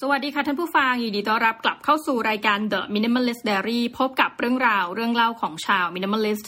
[0.00, 6.46] สวัสดีค่ะท่านผู้ฟัง ยินดีต้อนรับกลับเข้าสู่รายการ The Minimalist Diary พบกับเรื่องราวเรื่องเล่าของชาว Minimalist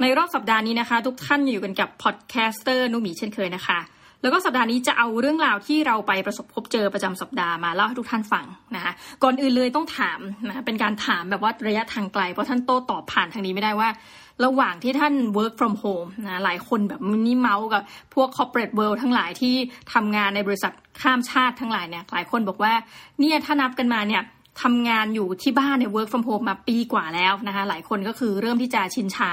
[0.00, 3.78] ในรอบสัปดาห์นี้นะคะ ทุกท่านอยู่กันกับ podcaster นุมีเช่นเคยนะคะ
[4.22, 8.44] แล้วก็สัปดาห์นี้จะเอาเรื่องราวที่เราไปประสบพบเจอประจำสัปดาห์มาเล่าให้ทุกท่านฟัง
[8.76, 13.88] นะคะก่อนอื่นเลยต้องถามนะเป็นการถามแบบว่าระยะทางไกลเพราะท่านโต้ตอบผ่านทางนี้ไม่ได้ว่า
[14.44, 17.82] ระหว่างที่ท่าน work from home นะหลายคนแบบนี่เมาส์กับ
[18.14, 19.54] พวก corporate world ทั้งหลายที่
[19.94, 22.72] ทำงานในบริษัทข้ามชาติทั้งหลายเนี่ยหลายคนบอกว่า
[23.20, 24.22] เนี่ยถ้านับกันมาเนี่ย
[24.62, 29.32] ทำงานอยู่ที่บ้านเนี่ย work from home มาปีกว่าแล้วนะคะหลายคนก็คือเริ่มที่จะชินชา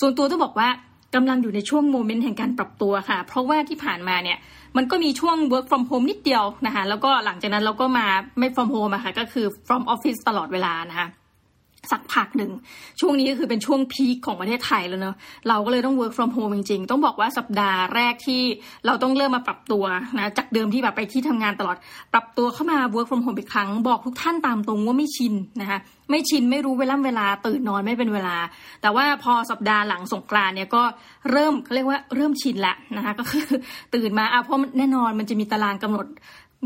[0.00, 0.68] ส่วนตัวต้องบอกว่า
[1.14, 4.38] กำลังอยู่ในช่วงโมเมนต์แห่งการปรับตัวค่ะ เพราะว่าที่ผ่านมาเนี่ย
[4.76, 8.06] มันก็มีช่วง work from home นิดเดียวนะคะแล้วก็หลังจากนั้นเราก็มา
[8.38, 11.08] ไม่ from home อะค่ะก็คือ from office ตลอดเวลานะคะ
[11.92, 12.50] สักพักหนึ่ง
[13.00, 15.16] ช่วงนี้ก็คือเป็นช่วงพีคของประเทศไทยแล้วเนอะ
[15.48, 18.42] เราก็เลยต้อง work from home จริงๆ ต้องบอกว่าสัปดาห์แรกที่
[18.86, 19.84] เราต้องเริ่มมาปรับตัว
[20.18, 21.76] นะจากเดิมที่แบบไปที่ทำงานตลอด
[22.12, 25.78] ปรับตัวเข้ามา work from home อีกครั้งบอกทุกท่านตามตรงว่าไม่ชินนะคะ
[26.10, 28.36] ไม่ชินไม่รู้เวลาเวลาตื่นนอนไม่เป็นเวลา
[28.82, 30.82] แต่ว่าพอสัปดาห์หลังสงกรานเนี่ยก็
[31.30, 33.44] เริ่มเขาเรียกว่าเริ่มชินละนะคะก็คือ
[33.94, 36.06] ตื่นมาอะเพราะแน่นอนมันจะมีตารางกำหนด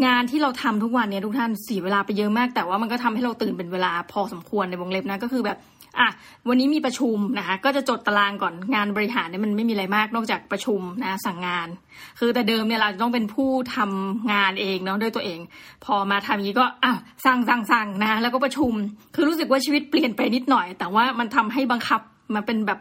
[0.05, 5.59] งานที่เราทำทุกวันเนี่ยทุกท่านเสียเวลาไปเยอะมาก แต่ว่ามันก็ทำให้เราตื่นเป็นเวลาพอสมควรในวงเล็บนะก็คือแบบ
[5.99, 6.09] อะ
[6.49, 11.69] วันนี้มีประชุมนะคะก็จะจดตารางก่อนงานบริหารเนี่ยมันไม่มีอะไรมากนอกจากประชุมนะสั่งงาน
[12.19, 15.39] คือแต่เดิมเนี่ยเราต้องเป็นผู้ทำงานเองเนาะด้วยตัวเอง
[15.85, 18.73] พอมาทำอย่างนี้ก็อ้าวสั่งสั่งสั่งนะแล้วก็ประชุม
[19.15, 22.01] คือรู้สึกว่าชีวิตเปลี่ยนไปนิดหน่อย แต่ว่ามันทำให้บังคับ
[22.35, 22.79] มาเป็นแบบ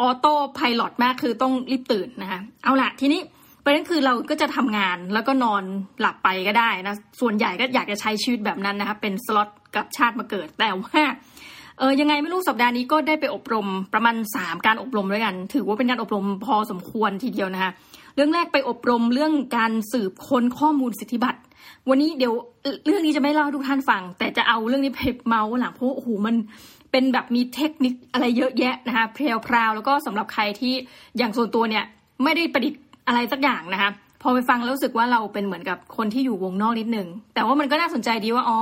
[0.00, 3.20] ออโต้พายロมากคือต้องรีบตื่นนะคะเอาละทีนี้
[3.64, 5.62] ประเด็นคือเราก็จะทำงานแล้วก็นอน
[6.00, 11.02] หลับไปก็ได้นะส่วนใหญ่ก็อยากจะใช้ชีวิตแบบนั้นนะคะเป็นสล็อตกับชาติมาเกิดแต่ว่า
[11.78, 17.70] เออยังไงไม่รู้สัปดาห์นี้ก็ได้ไปอบรมประมาณสามการอบรมด้วยกัน ถือว่าเป็นการอบรมพอสมควรทีเดียวนะคะ
[18.14, 21.40] เรื่องแรกไปอบรมเรื่องการสืบค้นข้อมูลสิทธิบัตร
[21.88, 22.34] วันนี้เดี๋ยว
[22.86, 26.34] เรื่องนี้จะไม่เล่าทุกท่านฟัง แต่จะเอาเรื่องนี้ไปเมาส์หลังเพราะโอ้โหมัน
[26.90, 30.74] เป็นแบบมีเทคนิคอะไรเยอะแยะนะคะเพลวๆแล้วก็สำหรับใครที่
[31.18, 31.84] อย่างส่วนตัวเนี่ย
[32.24, 33.90] ไม่ได้ประดิษฐ์ อะไรสักอย่างนะคะ
[34.22, 38.58] พอไปฟังแล้วรู้สึกว่าเราเป็นเหมือนกับคนที่อยู่วงนอกนิดนึงแต่ว่ามันก็น่าสนใจดีว่าอ๋อ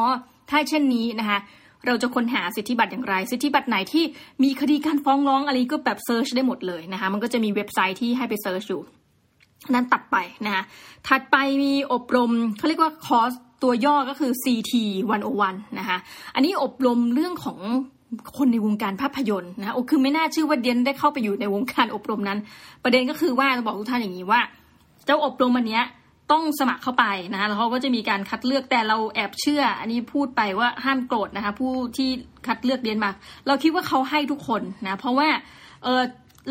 [0.51, 1.39] ถ้าเช่นนี้นะคะ
[1.87, 4.05] เราจะค้นหาสิทธิบัตรอย่างไร สิทธิบัตรไหนที่
[4.43, 8.83] มีคดีการฟ้องร้องอะไรก็แบบ search ได้หมดเลยนะคะมันก็จะมีเว็บไซต์ที่ให้ไป search อยู่
[9.75, 10.17] นั้นตัดไป
[10.47, 10.63] นะคะ
[11.09, 13.33] ถัดไปมีอบรมเขาเรียกว่าคอร์ส
[13.63, 14.73] ตัวย่อก็คือ CT
[15.27, 15.99] 101นะคะ
[16.35, 17.59] อันนี้อบรมเรื่องของ
[18.37, 22.39] คนในวงการภาพยนตร์นะโอ้คือไม่น่าเชื่อว่าเดี๊ยนได้เข้าไปอยู่ในวงการอบรมนั้น
[22.85, 24.41] ประเด็นก็คือว่าจะบอกทุกท่านอย่างนี้ว่า
[25.05, 25.85] เจ้าอบรมอันเนี้ย
[26.33, 32.09] ต้องสมัครเข้าไปนะแล้วเขาก็จะมีการคัดเลือกแต่เราแอบเชื่อ อันนี้พูดไปว่าห้ามโกรธนะคะผู้ที่
[32.47, 33.11] คัดเลือกเรียนมา
[33.47, 35.29] เราคิดว่าเขาให้ทุกคนนะเพราะว่า
[35.85, 36.03] เออ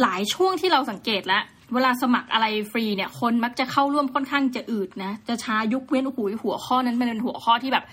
[0.02, 1.44] หลายช่วงที่เราสังเกตแล้ว
[1.74, 7.86] เวลาสมัครอะไรฟรีเนี่ย คนมักจะเข้าร่วมค่อนข้างจะอืดนะ จะช้ายุคเว้นหูหัวข้อนั้นมันเป็นหัวข้อที่แบบ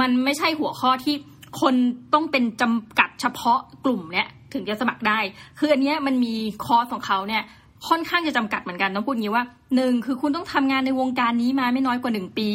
[0.00, 1.14] มันไม่ใช่หัวข้อที่
[1.60, 1.74] คน
[2.14, 5.18] ต้องเป็นจำกัดเฉพาะกลุ่มเนี่ยถึงจะสมัครได้
[5.58, 7.42] คืออันเนี้ยมันมีคอร์สของเขาเนี่ย
[7.88, 9.44] ค่อนข้างจะจำกัดเหมือนกันต้องพูดงี้ว่า
[9.76, 12.48] หนึ่งคือคุณต้องทำงานในวงการนี้มาไม่น้อยกว่าหนึ่งปี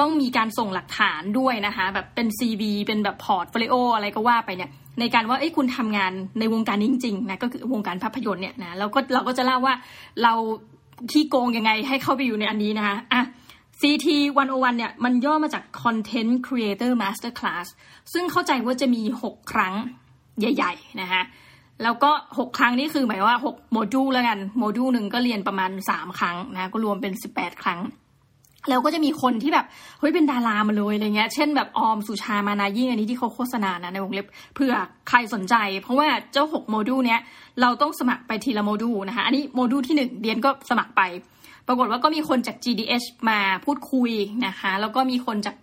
[0.00, 4.70] ต้องมีการส่งหลักฐานด้วยนะคะ แบบเป็น CV เป็นแบบ portfolio อะไรก็ว่าไปเนี่ย
[5.00, 9.74] ในการว่าเอ้ยคุณทำงานในวงการนี้จริงๆนะก็คือวงการภาพยนตร์เนี่ยนะแล้วก็เราก็จะเล่าว่า
[10.22, 10.32] เรา
[11.10, 13.22] ขี้โกงยังไงให้เข้าไปอยู่ในอันนี้นะคะอะ
[13.80, 14.06] CT
[14.46, 17.66] 101เนี่ยมันย่อมาจาก Content Creator Master Class
[18.12, 19.74] ซึ่งเข้าใจว่าจะมี 6 ครั้ง
[20.38, 21.22] ใหญ่ๆนะคะ
[21.82, 27.80] แล้วก็หกครั้งนี่คือหมายว่าหกโมดูลแล้วกัน โมดูลหนึ่งก็เรียนประมาณสามครั้งนะก็รวมเป็นสิบแปดครั้ง
[28.68, 29.66] แล้วก็จะมีคนที่แบบ
[29.98, 34.72] เฮ้ยเป็นดารามาเลยอะไรเงี้ย เช่นแบบออมสุชาร์ มานะยิ่งอันนี้ที่เขาโฆษณานะในวงเล็บเพื่อ
[35.08, 37.20] ใครสนใจ เพราะว่าเจ้าหกโมดูลเนี้ย
[37.60, 41.02] เราต้องสมัครไปทีละโมดูลนะคะ อันนี้โมดูลที่หนึ่งเรียนก็สมัครไป
[41.66, 44.10] ปรากฏว่าก็มีคนจาก GDH มาพูดคุย
[44.46, 45.56] นะคะ แล้วก็มีคนจาก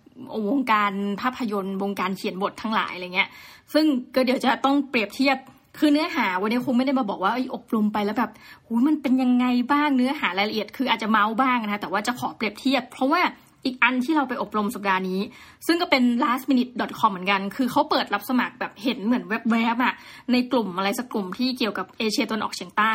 [0.48, 3.28] วงการภาพยนตร์วงการเขียนบททั้งหลายอะไรเงี้ย
[3.72, 5.38] ซึ่งก็เดี๋ยวจะต้องเปรียบเทียบ
[5.78, 8.30] คือเนื้อหาวันนี้คงไม่ได้มาบอกว่าอ,อบรมไปแล้วแบบ
[8.66, 13.22] หูมันเป็นยังไงบ้างเนื้อหารายละเอียด คืออาจจะเมาบ้างนะแต่ว่าจะขอเปรียบเทียบ เพราะว่า
[13.64, 15.20] อีกอันที่เราไปอบรมสัปดาห์นี้
[15.66, 19.94] ซึ่งก็เป็น lastminute.com เหมือนกัน คือเขาเปิดรับสมัครแบบเห็นเหมือนแวบๆอะ
[20.32, 22.92] ในกลุ่มอะไรสักกลุ่มที่เกี่ยวกับเอเชียตะวันออกเฉียงใต้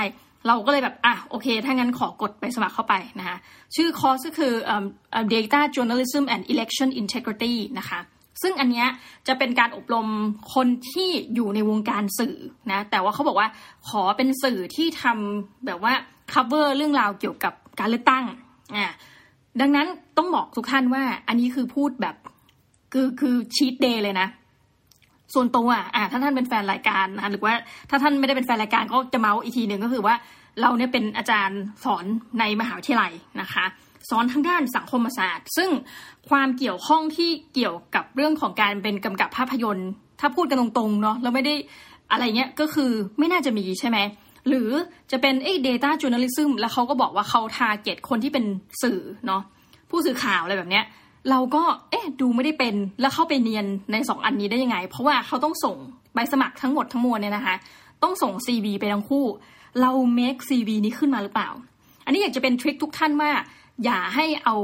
[0.47, 3.37] เราก็เลยแบบ อะ โอเค ถ้างั้นขอกดไปสมัครเข้าไปนะคะ
[3.75, 4.53] ชื่อคอร์สก็คือ
[5.33, 7.99] data journalism and election integrity นะคะ
[8.41, 8.85] ซึ่งอันนี้
[9.27, 10.07] จะเป็นการอบรม
[10.53, 12.35] คนที่อยู่ในวงการสื่อ
[12.71, 13.47] นะ แต่ว่าเขาบอกว่า
[13.89, 15.93] ขอเป็นสื่อที่ทำแบบว่า
[16.33, 18.25] cover เรื่องราวเกี่ยวกับการเลือกตั้ง
[18.75, 18.85] อ่า
[19.61, 22.15] ดังนั้นต้องบอกทุกท่านว่า อันนี้คือพูดแบบ
[22.93, 24.27] คือคือชีตเดย์เลยนะ
[25.33, 27.53] ส่วนตัวอะถ้าท่านเป็นแฟนรายการนะหรือว่า
[27.89, 30.15] ถ้าท่านไม่ได้เป็นแฟนรายการก็จะเมาส์อีกทีหนึ่งก็คือว่า
[30.61, 32.05] เราเนี่ยเป็นอาจารย์สอน
[32.39, 33.11] ในมหาวิทยาลัย
[33.41, 33.65] นะคะ
[34.09, 35.69] สอนทางด้านสังคมศาสตร์ ซึ่ง
[36.29, 39.89] ความเกี่ยวข้องที่เกี่ยวกับเรื่องของการเป็นกำกับภาพยนตร์
[40.19, 41.55] ถ้าพูดกันตรงๆเนาะเราไม่ได้
[42.11, 43.97] อะไรเงี้ยก็คือไม่น่าจะมีใช่ไหม
[44.47, 44.69] หรือ
[45.11, 48.45] จะเป็นเอ้ data journalism แล้วเขาก็บอกว่าเขาทาร์เก็ตคนที่เป็น
[48.81, 49.41] สื่อเนาะ
[49.89, 50.85] ผู้สื่อข่าวอะไรแบบเนี้ย
[51.29, 55.75] เราก็เอ๊ะดูไม่ได้เป็นแล้วเข้าไปเนียนในสองอันนี้ได้ยังไง เพราะว่าเขาต้องส่ง
[56.13, 57.55] ใบสมัครทั้งหมดทั้งมวลเนี่ยนะคะ
[58.03, 59.25] ต้องส่ง CV ไปทั้งคู่
[59.81, 61.49] เรา make CV นี้ขึ้นมาหรือเปล่า
[62.05, 63.31] อันนี้อยากจะเป็นทริคทุกท่านว่า
[63.85, 64.55] อย่าให้เอา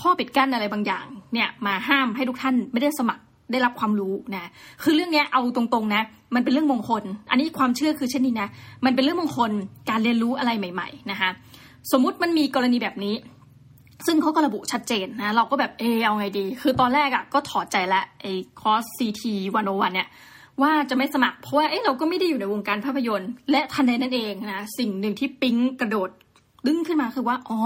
[0.00, 3.22] ข้อปิดกั้นอะไรบางอย่าง เนี่ยมาห้ามให้ทุกท่านไม่ได้สมัคร
[3.52, 4.50] ได้รับความรู้นะ
[4.82, 6.02] คือเรื่องนี้เอาตรงๆนะ
[6.34, 8.48] มันเป็นเรื่องมงคล อันนี้ความเชื่อคือเช่นนี้นะ
[8.84, 9.50] มันเป็นเรื่องมงคล
[9.90, 11.30] การเรียนรู้อะไรใหม่ ๆ นะคะ
[11.92, 13.14] สมมุติมันมีกรณีแบบนี้
[14.06, 19.22] ซึ่งเขาก็ระบุชัดเจนนะ เราก็แบบเออเอาไงดี คือตอนแรกอะ่ะก็ถอดใจละไอ้คอร์ส CT
[19.54, 20.08] 101เนี่ย
[20.62, 26.10] ว่าจะไม่สมัครเพราะว่าเอ้เราก็ไม่ได้อยู่ในวงการภาพยนตร์ และทันใดนั่นเองนะสิ่งหนึ่งที่ปิ๊งกระโดด
[26.66, 27.58] ดึงขึ้นมาคือว่าอ๋อ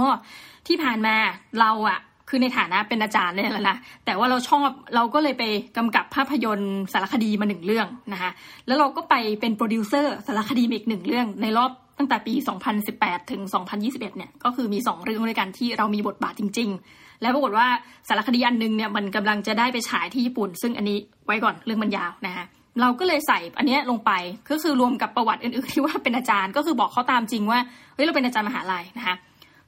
[0.67, 1.17] ที่ผ่านมา
[1.61, 1.99] เราอะ
[2.29, 5.45] คือในฐานะเป็นอาจารย์เนี่ยแหละนะแต่ว่าเราชอบเราก็เลยไป
[5.77, 8.31] กำกับภาพยนตร์สารคดีมาหนึ่งเรื่องนะคะ
[8.67, 12.35] แล้วเราก็ไปเป็นโปรดิวเซอร์สารคดีอีกหนึ่งเรื่อง ในรอบตั้งแต่ปี
[12.83, 13.43] 2018 ถึง
[13.75, 17.67] 2021 เนี่ยก็คือมี 2 เรื่องด้วยกันที่เรามีบทบาทจริง ๆ แล้วปรากฏว่า
[18.09, 22.45] สารคดีอันนึงเนี่ยมันกำลังจะได้ไปฉายที่ญี่ปุ่น ซึ่งอันนี้ไว้ก่อนเรื่องมันยาวนะคะ
[22.81, 24.13] เราก็เลยใส่อันนี้ลงไป
[24.51, 27.59] ก็คือรวมกับประวัติอื่นๆที่ว่าเป็นอาจารย์ก็คือบอกเขาตามจริงว่า
[27.95, 29.17] เฮ้ยเราเป็นอาจารย์มหาลัยนะคะ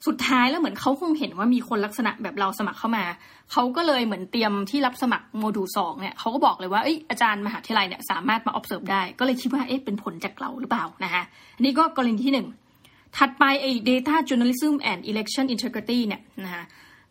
[0.07, 3.05] สุดท้ายแล้วเหมือนเขาคงเห็นว่ามีคนลักษณะแบบเราสมัครเข้ามา
[3.53, 11.23] เขาก็เลยเหมือนเตรียมที่รับสมัครโมดูลสองเนี่ยเขาก็บอกเลยว่าอาจารย์มหาวิทยาลัยเนี่ยสามารถมา observe ได้ ก็เลยคิดว่าเอ๊ะเป็นผลจากเราหรือเปล่านะคะ
[11.57, 12.47] อันนี้ก็กรณีที่หนึ่ง
[13.17, 16.65] ถัดไปไอ้ data journalism and election integrity เนี่ยนะคะ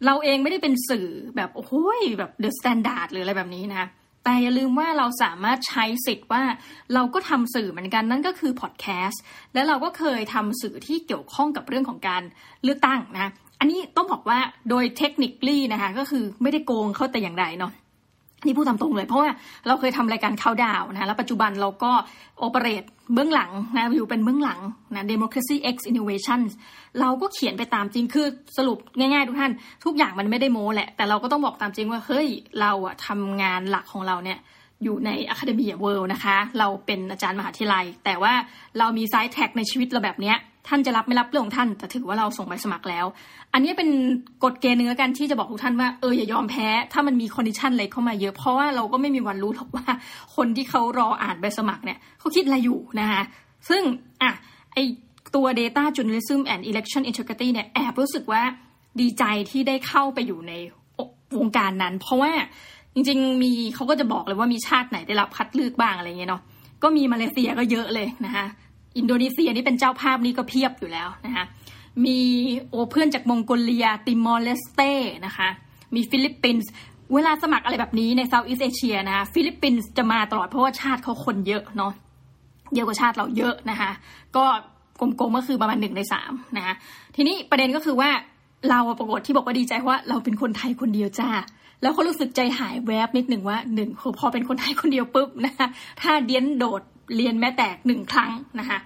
[0.06, 1.74] เราเองไม่ได้เป็นสื่อแบบโอ้โห
[2.20, 3.88] แบบ the standard หรืออะไรแบบนี้นะคะ
[4.24, 6.44] แต่อย่าลืมว่าเราสามารถใช้สิทธิ์ว่า
[6.94, 9.22] เราก็ทำสื่อเหมือนกันนั่นก็คือพอดแคสต์
[9.54, 12.24] และเราก็เคยทำสื่อที่เกี่ยวข้องกับเรื่องของการ
[12.64, 14.40] เลือกตั้งนะ อันนี้ต้องบอกว่า
[14.70, 17.72] โดยเทคนิคลี่นะคะก็คือไม่ได้โกงเขาแต่อย่างใดเนาะ
[18.46, 19.30] นี่พูดตามตรงเลย เพราะว่า
[19.68, 21.92] เราเคยทำรายการเข้าดาวนะแล้วปัจจุบันเราก็
[22.40, 22.84] โอเปเรต
[23.14, 24.60] เบื้องหลังนะอยู่เป็นเบื้องหลัง
[24.96, 26.42] นะ democracy x innovation
[27.02, 28.28] เราก็เขียนไปตามจริงคือ
[28.58, 29.52] สรุปง่ายๆทุกท่าน
[29.86, 32.28] ทุกอย่างมันไม่ได้โม้แหละ แต่เราก็ต้องบอกตามจริงว่าเฮ้ย
[32.62, 34.40] เราอะทำงานหลักของเราเนี่ย
[34.84, 38.34] อยู่ใน Academia World นะคะ เราเป็นอาจารย์มหาวิทยาลัย แต่ว่า
[38.80, 40.38] เรามีไซต์แท็กในชีวิตเราแบบเนี้ย
[40.68, 43.06] ท่านจะรับไม่รับเรื่องของท่าน แต่ถือว่าเราส่งใบสมัครแล้ว
[43.54, 43.90] อันนี้เป็น
[44.44, 49.86] กฎเกณฑ์หนึ่งแล้วกันที่จะบอกทุกท่านว่าเอออย่ายอมแพ้ ถ้ามันมี condition อะไรเข้ามาเยอะ เพราะว่าเราก็ไม่มีวันรู้หรอกว่า
[50.36, 53.22] คนที่เขารออ่านใบสมัครเนี่ยเขาคิดอะไรอยู่นะคะ
[53.70, 53.82] ซึ่ง
[54.22, 54.32] อะ
[54.74, 54.78] ไอ
[55.36, 58.42] ตัว data journalism and election integrity เนี่ยแอบรู้สึกว่า
[59.02, 60.54] ดีใจที่ได้เข้าไปอยู่ใน
[61.38, 62.32] วงการนั้น เพราะว่า
[62.94, 66.42] จริงๆมีเขาก็จะบอกเลยว่ามีชาติไหนได้รับคัดเลือกบ้างอะไรเงี้ยเนาะ
[66.84, 68.46] ก็มีมาเลเซียก็เยอะเลยนะคะ
[69.00, 71.46] อินโดนีเซียนี่เป็นเจ้าภาพนี่ก็เพียบอยู่แล้วนะคะ
[72.06, 72.20] มี
[72.70, 74.94] โอเพื่อนจากมองโกเลียติมอร์เลสเต
[75.26, 75.50] นะคะ
[75.96, 76.70] มีฟิลิปปินส์
[77.14, 81.94] เวลาสมัครอะไรแบบนี้ใน Southeast Asia นะคะฟิลิปปินส์จะมาตลอดเพราะว่าชาติเขาคนเยอะเนาะ
[82.76, 83.92] เยอะกว่าชาติเราเยอะนะคะ
[84.36, 84.46] ก็
[85.00, 86.74] กลมๆก็คือประมาณหนึ่งในสามนะคะ
[87.16, 88.10] ทีนี้ประเด็นก็คือว่า
[88.70, 91.30] เราปรากฏที่บอกว่าดีใจว่าเราเป็นคนไทยคนเดียวจ้า
[91.82, 95.68] แล้วเขารู้สึกใจหายแวบนิดหนึ่งว่าหนึ่งพอเป็นคนไทยคนเดียวปุ๊บนะคะ
[96.02, 96.82] ถ้าเดียนโดด
[97.16, 98.78] เรียนแม้แต่หนึ่งครั้งนะคะ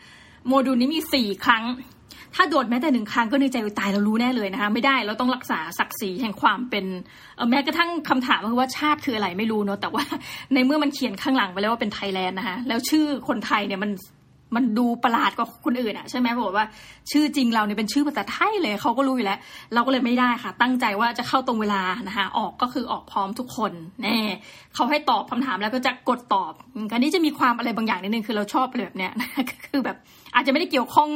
[0.47, 1.63] โมดูลนี้มีสี่ครั้ง
[2.35, 6.85] ถ้าโดดแม้แต่หนึ่งครั้งก็ในใจตายเรารู้แน่เลยนะคะ ไม่ได้เราต้องรักษาศักดิ์ศรีแห่งความเป็น
[7.49, 10.03] แม้กระทั่งคำถามคือว่าชาติคืออะไรไม่รู้เนาะแต่ว่า
[10.53, 13.91] ในเมื่อมันเขียนข้างหลังไปแล้วว่าเป็นไทยแลนด์นะคะแล้วชื่อคนไทยเนี่ยมัน
[14.55, 16.67] มันดูประหลาดกว่าคนอื่นอะใช่ไหมบอกว่า
[17.11, 19.39] ชื่อจริงเราเนี่ยเป็นชื่อภาษาไทยเลยเขาก็รู้อยู่แล้ว
[19.73, 24.17] เราก็เลยไม่ได้ค่ะ ตั้งใจว่าจะเข้าตรงเวลานะคะออกก็คือออกพร้อมทุกคนแน่
[24.75, 26.53] เขาให้ตอบคำถามแล้วก็จะกดตอบ
[26.91, 29.11] การนี้จะมีความอะไรบางอย่างนิดนึงคือเราชอบแบบเนี้ย
[29.65, 29.97] คือแบบ
[30.35, 31.09] อาจจะไม่ได้เกี่ยวข้อง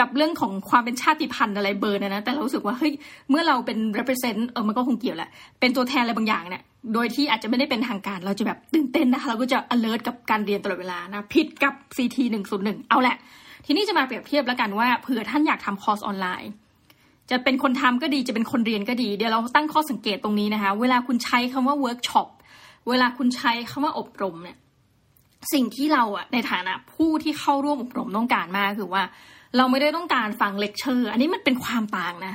[0.00, 2.92] กับเรื่องของความเป็นชาติพันธุ์อะไรเบอร์นะนะแต่เรารู้สึกว่าเฮ้ย
[3.30, 6.62] เมื่อเราเป็น represent เออมันก็คงเกี่ยวแหละเป็นตัวแทนอะไรบางอย่างเนี่ย
[6.94, 12.16] โดยที่อาจจะไม่ได้เป็นทางการเราจะแบบตื่นเต้นนะคะเราก็จะ alert กับการเรียนตลอดเวลานะผิดกับ CT
[12.54, 13.16] 101เอาแหละ
[13.66, 16.50] ทีนี้จะมาเปรียบเทียบแล้วกันว่าเผื่อท่านอยากทำคอร์สออนไลน์
[17.30, 22.28] จะเป็นคนทำก็ดีจะเป็นคนเรียนก็ดี เดี๋ยวเราตั้งข้อสังเกตตรงนี้นะคะ เวลาคุณใช้คำว่า workshop
[22.88, 24.56] เวลาคุณใช้คำว่าอบรมเนี่ย
[25.52, 29.02] สิ่งที่เราอะในฐานะผู้ที่เข้าร่วมอบรมต้องการมากคือว่า
[29.56, 32.34] เราไม่ได้ต้องการฟังเลคเชอร์ อันนี้มันเป็นความต่างนะ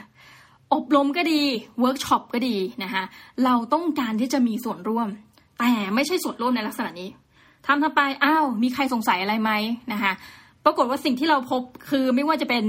[0.74, 1.42] อบรมก็ดี
[1.80, 3.04] เวิร์กช็อปก็ดีนะคะ
[3.46, 5.08] เราต้องการที่จะมีส่วนร่วม
[5.60, 7.10] แต่ไม่ใช่ส่วนร่วมในลักษณะนี้
[7.66, 9.52] ทำทำไปอ้าวมีใครสงสัยอะไรไหม
[9.94, 10.14] นะคะ
[10.66, 12.64] ปรากฏว่าสิ่งที่เราพบคือไม่ว่าจะเป็น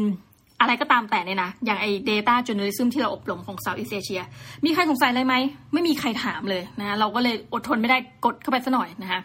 [0.61, 4.23] อะไรก็ตามแต่เนี่ยนะ อย่างไอ้ data journalism ที่เราอบรมของ South East Asia
[4.65, 5.35] มีใครสงสัยอะไรไหม
[5.73, 9.21] ไม่มีใครถามเลยนะเราก็เลยอดทนไม่ได้กดเข้าไปซะหน่อยนะคะ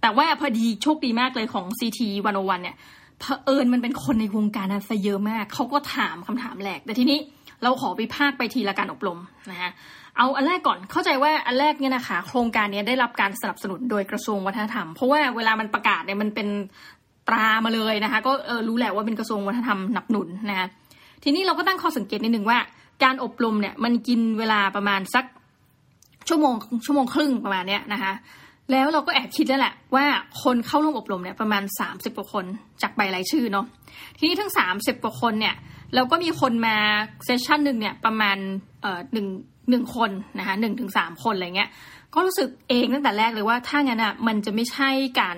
[0.00, 2.00] แต่ว่าพอดีโชคดีมากเลยของ CT
[2.34, 2.76] 101เนี่ย
[3.20, 7.18] เผอิญมันเป็นคนในวงการนั้นซะเยอะมากเขาก็ถามคำถามแหลก แต่ทีนี้
[7.62, 9.18] เราขอวิพากษ์ไปทีละการอบรม
[9.50, 9.70] นะคะ
[10.16, 16.48] เอาอันแรกก่อนเข้าใจว่าอันแรกเนี่ยนะคะ โครงการนี้ได้รับการสนับสนุนโดยกระทรวงวัฒนธรรม เพราะว่าเวลามันประกาศเนี่ยมันเป็น
[17.28, 20.66] ตรามาเลยนะคะ ก็เออรู้แหละว่าเป็นกระทรวงวัฒนธรรมหนับหนุนนะคะ
[21.24, 22.58] ทีนี้เราก็ตั้งข้อสังเกตนิดนึงว่า
[23.04, 25.24] การอบรมเนี่ยมันกินเวลาประมาณสัก
[26.28, 26.54] ชั่วโมง
[26.86, 28.12] ชั่วโมงครึ่งประมาณเนี้ยนะคะ
[28.70, 30.04] แล้วเราก็แอบคิดแล้วแหละว่า
[30.42, 32.44] คนเข้าร่วมอบรมเนี่ยประมาณ 30 กว่าคน
[32.82, 33.66] จากใบรายชื่อเนาะ
[34.18, 35.54] ทีนี้ทั้ง 30 กว่าคนเนี่ย
[35.94, 36.76] เราก็มีคนมา
[37.24, 38.36] เซสชันหนึ่งเนี่ยประมาณ
[38.82, 39.26] เอ่อหนึ่ง
[39.70, 41.70] หนึ่งคนนะคะหนึ่งถึงสามคนอะไรเงี้ย
[42.14, 44.90] ก็รู้สึกเองตั้งแต่แรกเลยว่าถ้างั้นอะมันจะไม่ใช่
[45.20, 45.36] การ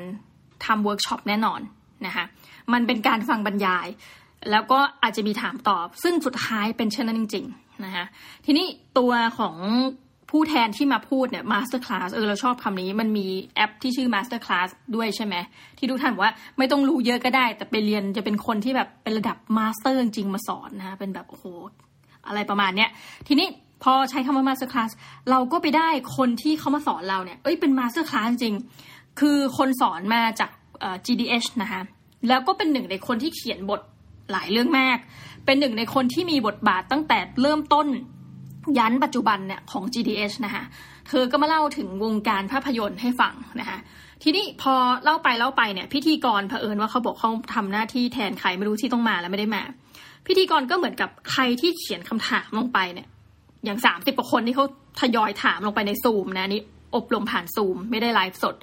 [0.64, 1.60] ทำเวิร์กช็อปแน่นอน
[2.06, 2.24] นะคะ
[2.72, 3.86] มันเป็นการฟังบรรยาย
[4.50, 8.04] แล้วก็อาจจะมีถามตอบ ซึ่งสุดท้ายเป็นเช่นนั้นจริง ๆนะคะ
[8.44, 8.66] ทีนี้
[8.98, 9.56] ตัวของ
[10.30, 15.34] ผู้แทนที่มาพูดเนี่ย master class เออเราชอบคำนี้มันมีแอปที่ชื่อ master class ด้วยใช่ไหม
[15.78, 21.44] ที่ทุกท่านบอกว่าไม่ต้องรู้เยอะก็ได้ แต่ไปเรียนจะเป็นคนที่แบบเป็นระดับ master จริงมาสอนนะคะเป็นแบบโอ้โห
[22.26, 22.90] อะไรประมาณเนี้ย
[23.28, 23.48] ทีนี้
[23.82, 24.90] พอใช้คำว่า master class
[25.30, 28.54] เราก็ไปได้คนที่เขามาสอนเราเนี่ยเอ้ยเป็น master class จริง
[29.20, 30.50] คือคนสอนมาจาก
[31.06, 31.82] GDH นะคะ
[32.28, 33.80] แล้วก็เป็นหนึ่งในคนที่เขียนบท
[34.32, 34.98] หลายเรื่องมาก
[35.46, 37.86] เป็นหนึ่งในคนที่มีบทบาทตั้งแต่เริ่มต้น
[38.78, 40.64] ยันปัจจุบันเนี่ยของ GDH นะคะ
[41.08, 43.78] เธอก็มาเล่าถึงวงการภาพยนตร์ให้ฟังนะคะ
[44.22, 49.62] ทีนี้พอเล่าไปเล่าไปเนี่ย พิธีกรเผอิญว่าเขาบอกเขาทำหน้าที่แทนใครไม่รู้ที่ต้องมาแล้วไม่ได้มา
[50.26, 53.08] พิธีกรก็เหมือนกับใครที่เขียนคำถามลงไปเนี่ย
[53.64, 54.66] อย่างสามสิบกว่าคนที่เขา
[55.00, 56.62] ทยอยถามลงไปในซูมนะนี่
[56.96, 58.54] อบรมผ่านซูมไม่ได้ไลฟ์สด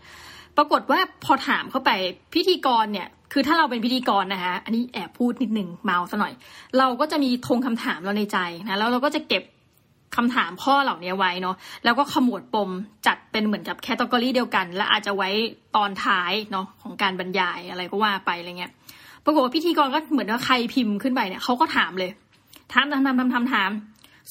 [0.57, 1.91] ปรากฏว่าพอถามเข้าไป
[2.33, 6.33] พิธีกรเนี่ย คือถ้าเราเป็นพิธีกรนะคะอันนี้แอบพูดนิดนึงเมาซะหน่อย
[6.77, 9.43] เราก็จะมีธงคำถามเราในใจนะแล้วเราก็จะเก็บ
[10.15, 12.69] คำถามข้อเหล่านี้ไว้เนาะแล้วก็ขมวดปม
[13.07, 15.29] จัดเป็นเหมือนกับแคตตากรีเดียวกัน และอาจจะไว้
[15.75, 18.71] ตอนท้ายเนาะของการบรรยายอะไรก็ว่าไปอะไรเงี้ย
[19.25, 22.11] ปรากฏว่าพิธีกรก็เหมือนว่าใครพิมพ์ขึ้นไปเนี่ยเขาก็ถามเลย
[22.71, 23.71] ถามถามถามถามถามถาม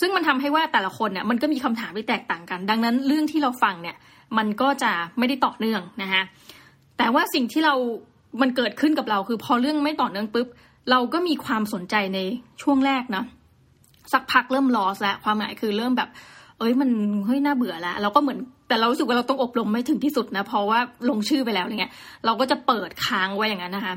[0.01, 3.97] ซึ่งมันทำให้ว่าแต่ละคนเนี่ยมันก็มีคำถามที่แตกต่างกัน ดังนั้นเรื่องที่เราฟังเนี่ย
[4.39, 6.23] มันก็จะไม่ได้ต่อเนื่องนะคะ
[6.99, 7.75] แต่ว่าสิ่งที่เรา
[8.41, 10.47] มันเกิดขึ้นกับเราคือพอเรื่องไม่ต่อเนื่องปุ๊บ
[10.91, 12.19] เราก็มีความสนใจใน
[12.63, 13.27] ช่วงแรกเนาะ
[14.13, 16.09] สักพักเริ่มลอสแล้วความหมายคือเริ่มแบบ
[16.59, 16.91] เอ้ยมัน
[17.27, 18.39] เฮ้ยน่าเบื่อแล้วเราก็เหมือน
[18.69, 20.79] แต่เรารู้สึกว่าเราต้องอบรมไม่ถึงที่สุดนะเพราะว่า
[21.11, 21.93] ลงชื่อไปแล้วเนี่ย
[22.25, 23.95] เราก็จะเปิดค้างไว้อย่างนั้นนะคะ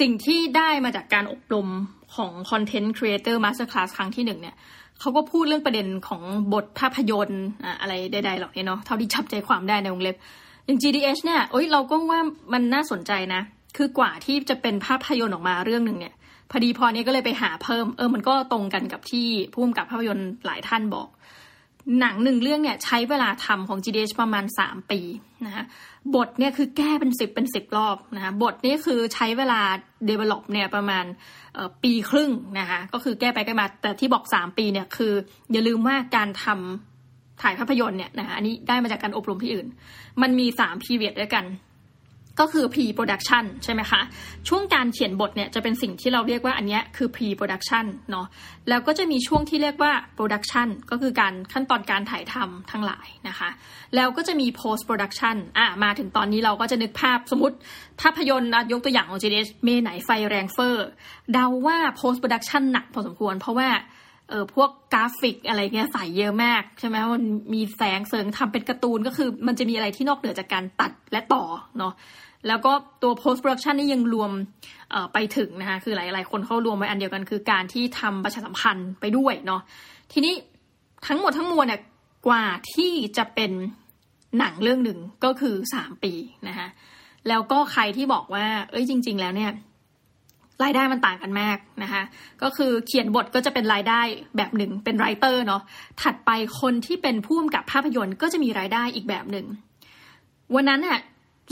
[0.00, 1.68] สิ่งที่ได้มาจากการอบรม
[2.16, 4.56] ของ Content Creator Masterclass ครั้งที่หนึ่งเนี่ย
[5.00, 6.22] เขาก็พูดเรื่องประเด็นของ
[6.52, 7.44] บทภาพยนตร์
[7.80, 10.16] อะไรใดๆหรอกเนี่ยเนาะเท่าที่จับใจความได้ในวงเล็บ
[10.66, 12.20] อย่าง GDH เนี่ยเอ้ยเราก็ว่า
[12.52, 13.42] มันน่าสนใจนะ
[13.76, 16.14] คือกว่าที่จะเป็นภาพยนตร์ออกมาเรื่องหนึ่งเนี่ย
[16.50, 21.08] พอดีพอนี้ก็เลยไปหาเพิ่ม เออมันก็ตรงกันกับที่ผู้กำกับภาพยนตร์หลายท่านบอก
[22.00, 25.00] หนังหนึ่งเรื่องเนี่ยใช้เวลาทำของ GDH ประมาณ 3 ปี
[25.46, 25.64] นะคะ
[26.14, 29.60] บทเนี่ยคือแก้เป็นสิบเป็นสิบรอบนะคะบทนี้คือใช้เวลา
[30.08, 31.04] develop เนี่ยประมาณ
[31.82, 35.12] ปีครึ่งนะคะก็คือแก้ไปแก้มาแต่ที่บอก 3 ปีเนี่ยคือ
[35.52, 39.66] อย่าลืมว่าการทำถ่ายภาพยนตร์เนี่ยนะคะอันนี้ได้มาจากการอบรมที่อื่น
[40.22, 41.44] มันมี3 period ด้วยกัน
[42.40, 44.00] ก็คือ pre production ใช่ไหมคะ
[44.48, 48.26] ช่วงการเขียนบทเนี่ยจะเป็นสิ่งที่เราเรียกว่าอันนี้คือ pre production เนาะ
[48.68, 53.48] แล้วก็จะมีช่วงที่เรียกว่า production ก็คือการขั้นตอนการถ่ายทำทั้งหลายนะคะ
[53.94, 57.56] แล้วก็จะมี post production อะมาถึงตอนนี้เราก็จะนึกภาพสมมติ
[58.00, 60.86] ภาพยนตร์นะยกตัวอย่างของ JDS เมย์ไหนไฟแรงเฟร่อ
[61.32, 63.68] เดาว่า post production หนักพอสมควร เพราะว่า
[64.30, 67.24] เออพวกกราฟิกอะไรเงี้ยใส่เยอะมากใช่ไหมมัน
[67.54, 71.44] มีแสงแสริงทำเป็นการ์ตูนก็คือ มันจะมีอะไรที่นอกเหนือจากการตัดและต่อ
[71.78, 71.92] เนาะ
[72.46, 74.30] แล้วก็ตัว post production นี่ยังรวม
[75.12, 79.60] ไปถึงนะคะคือหลายๆ คนเข้ารวมไว้อันเดียวกัน คือการที่ทำประชาสัมพันธ์ไปด้วยเนาะ
[80.12, 80.34] ทีนี้
[81.06, 81.80] ทั้งหมดทั้งมวลเนี่ย
[82.28, 83.52] กว่าที่จะเป็น
[84.38, 86.12] หนังเรื่องหนึ่งก็คือสามปี
[86.48, 86.68] นะคะ
[87.28, 89.52] แล้วก็ใครที่บอกว่า เอ้ยจริง ๆ แล้วเนี่ย
[90.62, 92.02] รายได้มันต่างกันมากนะคะ
[92.42, 94.00] ก็คือเขียนบทก็จะเป็นรายได้
[94.36, 95.62] แบบหนึ่งเป็นไรเตอร์เนาะ
[96.02, 99.46] ถัดไปคนที่เป็นผู้กำกับภาพยนตร์ก็จะมีรายได้อีกแบบหนึ่ง
[100.54, 100.98] วันนั้นเนี่ย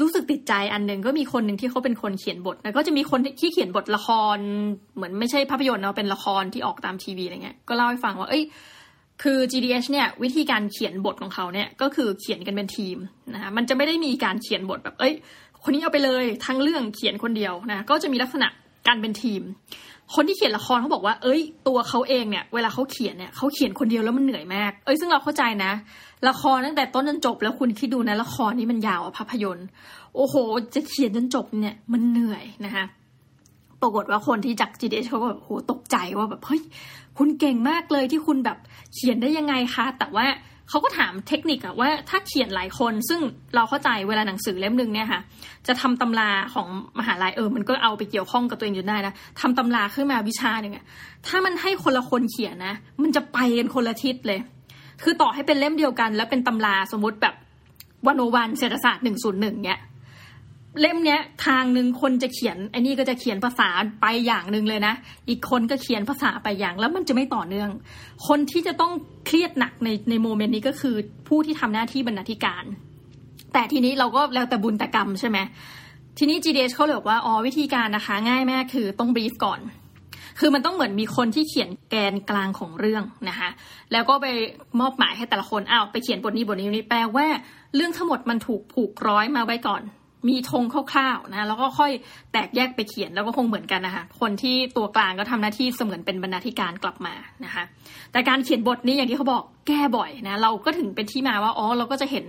[0.01, 4.39] รู้สึกติดใจอันหนึ่งก็มีคนหนึ่งที่เขาเป็นคนเขียนบท แล้วก็จะมีคนที่เขียนบทละคร
[4.97, 8.45] เหมือนไม่ใช่ภาพยนตร์เนาะเป็นละครที่ออกตามทีวีอะไรเงี้ยก็เล่าให้ฟังว่าเอ้ย
[9.23, 12.97] คือ GDH เนี่ยวิธีการเขียนบทของเขาเนี่ยก็คือเขียนกันเป็นทีม
[13.35, 15.15] นะคะมันจะไม่ได้มีการเขียนบทแบบเอ้ย
[15.63, 18.49] คนนี้เอาไปเลยทั้งเรื่องเขียนคนเดียวนะก็จะมีลักษณะ
[18.89, 19.43] การเป็นทีม
[20.15, 25.73] คนที่เขียนละครเขาบอกว่า เอ้ย ตัวเขาเองเนี่ย เวลาเขาเขียนเนี่ยเขาเขียนคนเดียวแล้วมันเหนื่อยมาก เอ้ย ซึ่งเราเข้าใจนะ
[26.29, 29.67] ละครตั้งแต่ต้นจนจบแล้วคุณคิดดูนะ ละครนี้มันยาวอะภาพยนตร์
[30.15, 30.35] โอ้โห
[30.75, 32.85] จะเขียนจนจบเนี่ย มันเหนื่อยนะคะ
[33.81, 36.63] ปรากฏว่าคนที่จาก GDS เขาแบบโหตกใจว่าแบบเฮ้ย
[37.19, 38.59] คุณเก่งมากเลยที่คุณแบบ
[38.95, 40.27] เขียนได้ยังไงคะ แต่ว่า
[40.69, 43.21] เขาก็ถามเทคนิคอะว่าถ้าเขียนหลายคนซึ่ง
[43.55, 45.21] เราเข้าใจเวลาหนังสือเล่มหนึ่งเนี่ยค่ะ
[45.67, 46.69] จะทำตำราของ
[46.99, 50.85] มหาลัยเออมันก็เอาไปเกี่ยวข้องกับตัวเองอยู่ได้นะทำตำราขึ้นมาวิชาหนึ่งอะ
[51.27, 54.39] ถ้ามันให้คนละคนเขียนนะ มันจะไปกันคนละทิศเลย
[55.03, 57.35] คือต่อให้เป็นเล่มเดียวกัน แล้วเป็นตำราสมมติแบบ
[58.07, 59.79] 101เศรษฐศาสตร์หนึ่งศูนย์หนึ่งเนี่ย
[60.81, 63.69] เล่มเนี้ยทางหนึ่งคนจะเขียนไอ้นี่ก็จะเขียนภาษา
[64.01, 64.95] ไปอย่างหนึ่งเลยนะ
[65.29, 67.71] อีกคนก็เขียนภาษาไปอย่างแล้วมันจะไม่ต่อเนื่อง
[68.29, 68.93] คนที่จะต้อง
[69.27, 70.97] เครียดหนักในใน moment นี้ก็คือ
[71.29, 72.65] ผู้ที่ทำหน้าที่บรรณาธิการ
[73.53, 75.39] แต่ทีนี้เราก็แล้วแต่บุญแต่กรรมใช่ไหม
[76.19, 79.61] ทีนี้ GDH เขาเลยบอกว่าอ๋อวิธีการนะคะ ง่ายมากคือต้อง brief ก่อน
[80.41, 83.49] คือมันต้องเหมือนมีคนที่เขียนแกนกลางของเรื่องนะคะ
[83.93, 84.27] แล้วก็ไป
[84.81, 87.27] มอบหมายให้แต่ละคนอ้าวไปเขียนบทนี้บทนี้นี่แปลว่า
[87.75, 89.83] เรื่องทั้งหมดมันถูกผูกร้อยมาไว้ก่อน
[90.29, 91.93] มีธงคร่าวๆนะแล้วก็ค่อย
[92.33, 97.15] แตกแยกไปเขียนแล้วก็คงเหมือนกันนะคะคนที่ตัวกลางก็ทำหน้าที่เสมือนเป็นบรรณาธิการกลับมา
[97.45, 97.65] นะคะ
[98.13, 102.25] แต่การเขียนบทนี้อย่างที่เขาบอกแก้บ่อยนะเราก็ถึงเป็นที่มาว่าอ๋อเราก็จะเห็น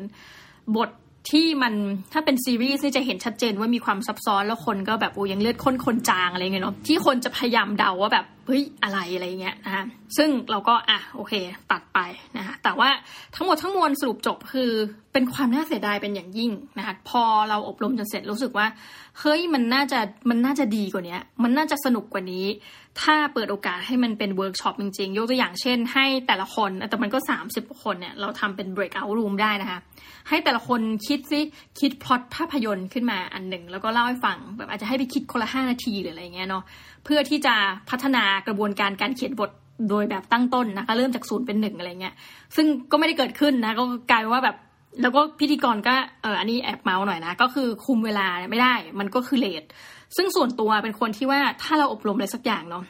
[0.77, 0.89] บท
[1.31, 1.73] ที่มัน
[2.13, 9.83] ถ้าเป็นซีรีส์นี่จะเห็นชัดเจนว่ามีความซับซ้อนแล้วคนก็แบบโอ้ยังเลือดข้นคนจางอะไรเงี้ยเนาะที่คนจะพยายามเดาว่าแบบ เฮ้ยอะไรอะไรเงี้ยนะคะ
[10.17, 11.33] ซึ่งเราก็อะโอเค
[11.71, 11.99] ตัดไป
[12.37, 12.89] นะคะแต่ว่า
[13.35, 14.71] ทั้งหมดทั้งมวลสรุปจบคือ
[15.13, 18.67] เป็นความน่าเสียดายเป็นอย่างยิ่งนะคะพอเราอบรมจนเสร็จรู้สึกว่า
[19.19, 19.99] เฮ้ยมันน่าจะ
[20.29, 22.45] มันน่าจะดีกว่านี้มันน่าจะสนุกกว่านี้
[23.01, 29.79] ถ้าเปิดโอกาสให้มันเป็นเวิร์กช็อปจริงๆ ยกตัวอย่างเช่น ให้แต่ละคนแต่มันก็ 30คนเนี่ยเราทำเป็น breakout room ได้นะคะ
[30.29, 31.41] ให้แต่ละคนคิดซิ
[31.79, 36.63] คิดพล็อตภาพยนตร์ขึ้นมาอันหนึ่งแล้วก็เล่าให้ฟังแบบอาจจะให้ไปคิดคนละห้านาทีหรืออะไรเงี้ยเนาะ
[37.05, 37.55] เพื่อที่จะ
[37.89, 39.49] พัฒนาากระบวนการการเขียนบท
[39.89, 42.15] โดยแบบตั้งต้นนะคะ เริ่มจากศูนย์เป็นหนึ่งอะไรเงี้ย
[42.55, 44.57] ซึ่งก็ไม่ได้เกิดขึ้นนะ ก็กลายว่าแบบ
[45.01, 49.63] แล้วก็พิธีกรก็เอออันนี้แอบเมาหน่อยนะ ก็คือคุมเวลาไม่ได้ มันก็คือเลท
[50.15, 52.85] ซึ่งส่วนตัวเป็นคนที่ว่าถ้าเราอบรมอะไรสักอย่างเนาะ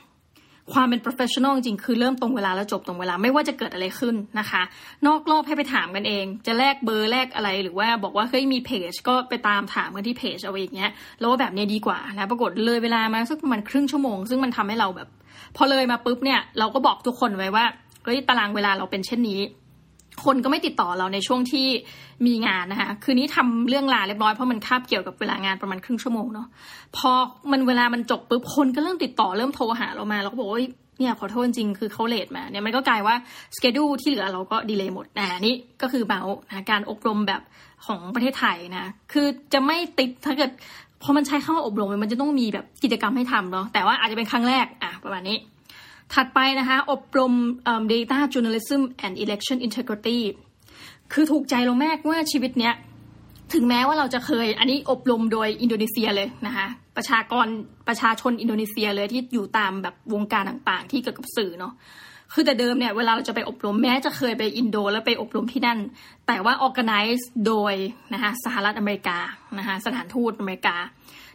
[0.73, 4.61] ความเป็น professional จริงคือเริ่มตรงเวลาแล้วจบตรงเวลาไม่ว่าจะเกิดอะไรขึ้นนะคะ
[5.07, 15.09] นอกรอบให้ไปถามกันเอง จะแลกเบอร์แลกอะไรหรือว่าบอกว่าเฮ้ยมีเพจก็ไปตามถามกันที่เพจเอาไว้อย่างเงี้ยแล้วว่าแบบนี้ดีกว่านะปรากฏเลยเวลามาสักประมาณครึ่งชั่วโมง ซึ่งมันทำให้เราแบบ
[15.55, 17.65] พอเลยมาปุ๊บเนี่ยเราก็บอกทุกคนไว้ว่า
[18.03, 19.41] เฮ้ยตารางเวลาเราเป็นเช่นนี้
[20.25, 21.67] คนก็ไม่ติดต่อเราในช่วงที่
[22.27, 26.47] มีงานนะคะคืนนี้ทำเรื่องลาเรียบร้อยเพราะมันคาบเกี่ยวกับเวลางานประมาณครึ่งชั่วโมงเนาะ
[26.97, 27.11] พอ
[27.51, 30.59] มันเวลามันจบปุ๊บคนก็เริ่มติดต่อเริ่มโทรหาเรามาเราก็บอกว่า
[30.99, 33.15] เนี่ยขอโทษจริงคือเขาเลทมาเนี่ยมันก็กลายว่า
[33.55, 37.41] สเกดูที่เหลือเราก็ดีเลย์หมดนะนี่ก็คือเบานะการอบรมแบบ
[37.85, 40.51] ของประเทศไทยนะ คือจะไม่ติดถ้าเกิด
[41.05, 45.37] พอมันใช้คำว่าอบรมมันจะต้องมีแบบกิจกรรมให้ทำเนาะแต่ว่าอาจจะเป็นครั้งแรกอะประมาณนี้
[46.13, 47.33] ถัดไปนะคะอบรม
[47.91, 50.19] data journalism and election integrity
[51.13, 52.73] คือถูกใจเราแม่ว่าชีวิตเนี้ย
[53.53, 57.47] ถึงแม้ว่าเราจะเคย อันนี้อบรมโดยอินโดนีเซียเลยนะคะประชากร
[57.87, 61.73] ประชาชนอินโดนีเซียเลยที่อยู่ตามแบบวงการต่างๆ ที่เกี่ยวกับสื่อเนาะ
[62.33, 65.79] คือแต่เดิมเนี่ยเวลาเราจะไปอบรมแม้จะเคยไปอินโด แล้วไปอบรมที่นั่น
[66.27, 67.73] แต่ว่า organize โดย
[68.13, 69.17] นะคะสหรัฐอเมริกา
[69.57, 70.75] นะคะสถานทูตอเมริกา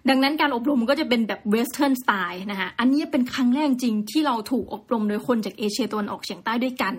[0.08, 6.94] ดังนั้นการอบรมก็จะเป็นแบบ Western style นะคะอันนี้เป็นครั้งแรกจริงที่เราถูกอบรมโดยคนจากเอเชียตะวันออกเฉียงใต้ด้วยกัน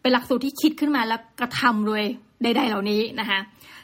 [0.00, 2.02] เป็นหลักสูตรที่คิดขึ้นมาแล้วกระทำโดย
[2.42, 3.38] ใดๆเหล่านี้นะคะ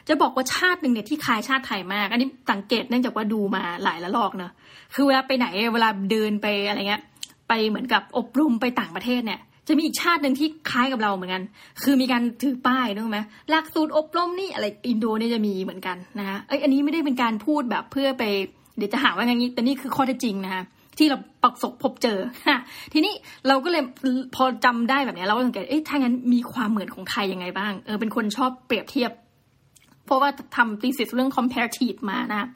[0.07, 4.51] จะบอกว่าชาติหนึ่งเนี่ยที่คล้ายชาติไทยมาก อันนี้สังเกตเนื่องจากว่าดูมาหลายระลอกเนอะ
[4.93, 7.01] คือเวลาไปไหนเวลาเดินไปอะไรเงี้ย
[7.47, 11.43] ไปเหมือนกับอบรมไปต่างประเทศเนี่ย จะมีอีกชาติหนึ่งที่คล้ายกับเราเหมือนกัน
[11.83, 18.23] คือมีการถือป้ายนึกไหมหลักสูตรอบรมนี่อะไรอินโดเนี่จะมีเหมือนกันนะคะเอ้ยอันนี้ไม่ได้เป็นการพูดแบบเพื่อไป
[18.77, 20.63] เดี๋ยวจะหาว่าอย่างนี้แต่นี่คือข้อเท็จจริงนะคะ
[20.97, 22.19] ที่เราประสบพบเจอ
[22.93, 23.13] ทีนี้
[23.47, 23.83] เราก็เลย
[24.35, 29.11] พอจำได้แบบนี้เราก็สังเกตเอ๊ะถ้างั้นมีความเหมือนของไทยยังไงบ้าง เออเป็นคนชอบเปรียบเทียบ
[30.05, 32.47] เพราะว่าทำตีสิทธ์เรื่อง comparative มานะ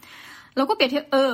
[0.56, 1.32] เราก็เปรียบเทียบเออ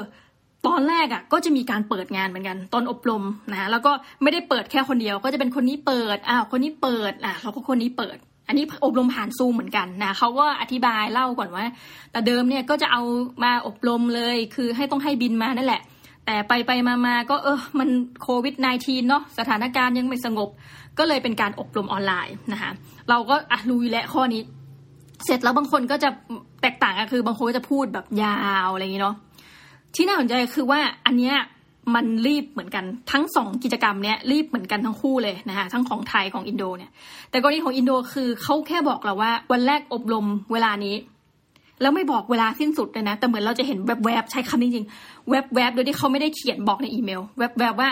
[0.67, 3.91] ตอนแรกอะ่ะก็จะมีการเปิดงานเหมือนกันตอนอบรมนะแล้วก็
[4.23, 11.65] ไม่ได้เปิดแค่คนเดียว ก็จะเป็นคนนี้เปิดอ้าวคนนี้เปิดอะแล้วก็คนนี้เปิด อันนี้อบรมผ่านซูมเหมือนกันนะเขาก็อธิบายเล่าก่อนว่า
[12.11, 13.01] แต่เดิมเนี่ยก็จะเอา
[13.43, 15.81] มาอบรมเลยคือให้ต้องให้บินมานั่นแหละ
[16.25, 17.89] แต่ไปไปมามาก็เออมัน
[18.21, 20.49] โควิด -19 เนาะสถานการณ์ยังไม่สงบ
[20.97, 22.71] ก็เลยเป็นการอบรมออนไลน์นะคะ
[23.09, 24.41] เราก็อะรู้และข้อนี้
[25.25, 26.09] เสร็จแล้วบางคนก็จะ
[26.61, 29.15] แตกต่างกันคือบางคนก็จะพูดแบบยาวอะไรอย่างนี้เนาะ
[29.95, 31.35] ที่น่าสนใจคือว่าอันเนี้ย
[31.95, 36.91] มันรีบเหมือนกันทั้งสองกิจกรรมเนี้ยรีบเหมือนกันทั้งคู่เลยนะคะทั้งของไทยของอินโดเนี่ย
[37.29, 40.95] แต่กรณีของอินโดคือเขาแค่บอกเราว่า วันแรกอบรมเวลานี้
[41.81, 44.87] แล้วไม่บอกเวลาสิ้นสุดเลยนะ แต่เหมือนเราจะเห็นแวบๆใช้คำนี้จริง
[45.29, 47.89] แวบๆโดยที่เขาไม่ได้เขียนบอกในอีเมล แวบๆว่า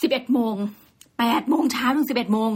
[0.00, 0.54] สิบเอ็ดโมง
[1.18, 2.50] แปดโมงเช้าถึงสิบเอ็ดโมง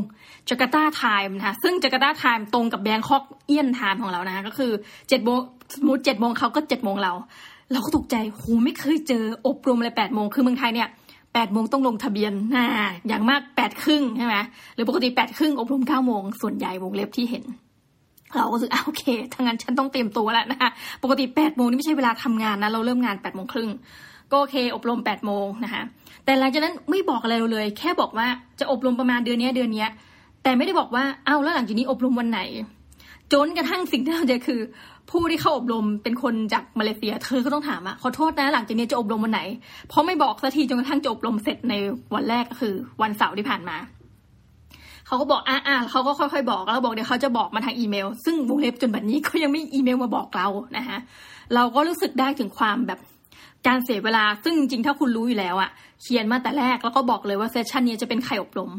[0.48, 4.72] Jakarta time นะคะซึ่ง Jakarta time ตรงกับ Bangkokian time ของเรานะคะก็คือ
[5.08, 5.38] เจ็ดโมง
[5.74, 7.12] สมมติเจ็ดโมงเขาก็เจ็ดโมงเรา
[7.72, 10.88] เราก็ตกใจโหไม่เคยเจออบรมอะไรแปดโมงคือเมืองไทยเนี่ย
[11.34, 12.66] แปดโมงต้องลงทะเบียนน่า
[13.08, 14.36] อย่างมากแปดครึ่งใช่ไหม
[14.74, 17.44] หรือปกติแปดครึ่งอบรมเก้าโมงส่วนใหญ่วงเล็บที่เห็น
[18.34, 19.04] เราก็รู้สึกโอเค
[19.34, 20.70] ทั้งนั้นฉันต้องเตรียมตัวแล้วนะคะ
[21.02, 23.70] ปกติแปดโมงนี่ไม่ใช่เวลาทำงานนะเราเริ่มงานแปดโมงครึ่ง
[24.30, 25.82] ก็โอเค อบรมแปดโมงนะคะ
[26.24, 28.26] แต่หลังจากนั้นไม่บอกอะไรเราเลย แค่บอกว่า
[28.60, 29.86] จะอบรมประมาณเดือนนี้เดือนนี้
[30.42, 32.40] แต่ไม่ได้บอกว่าเอ้าแล้วหลังจากนี้อบรมวันไหน
[33.32, 34.60] จนกระทั่งสิ่งที่เราเจอคือ
[35.10, 39.40] ผู้ที่เข้าอบรมเป็นคนจากมาเลเซีย เธอก็ต้องถามอะขอโทษนะหลังจากนี้จะอบรมวันไหน
[39.88, 41.74] เพราะไม่บอกสักทีจนกระทั่งจะอบรมเสร็จใน
[42.14, 43.76] วันแรกก็คือ วันเสาร์ที่ผ่านมา
[45.06, 50.98] เขาก็บอกอ่าอ่าเขาก็ค่อยๆบอกแล้วบอกเดี๋ยวเขาจะบอกมาทางอีเมล ซึ่งวงเล็บจนแบบนี้ก็ยังไม่อีเมลมาบอกเรานะคะ
[51.54, 52.98] เราก็รู้สึกได้ถึงความแบบ
[53.66, 55.70] การเสียเวลา ซึ่งจริงๆถ้าคุณรู้อยู่แล้วอะ
[56.02, 58.70] เขียนมาแต่แรกแล้วก็บอกเลยว่าเซสชันนี้จะเป็นใครอบรม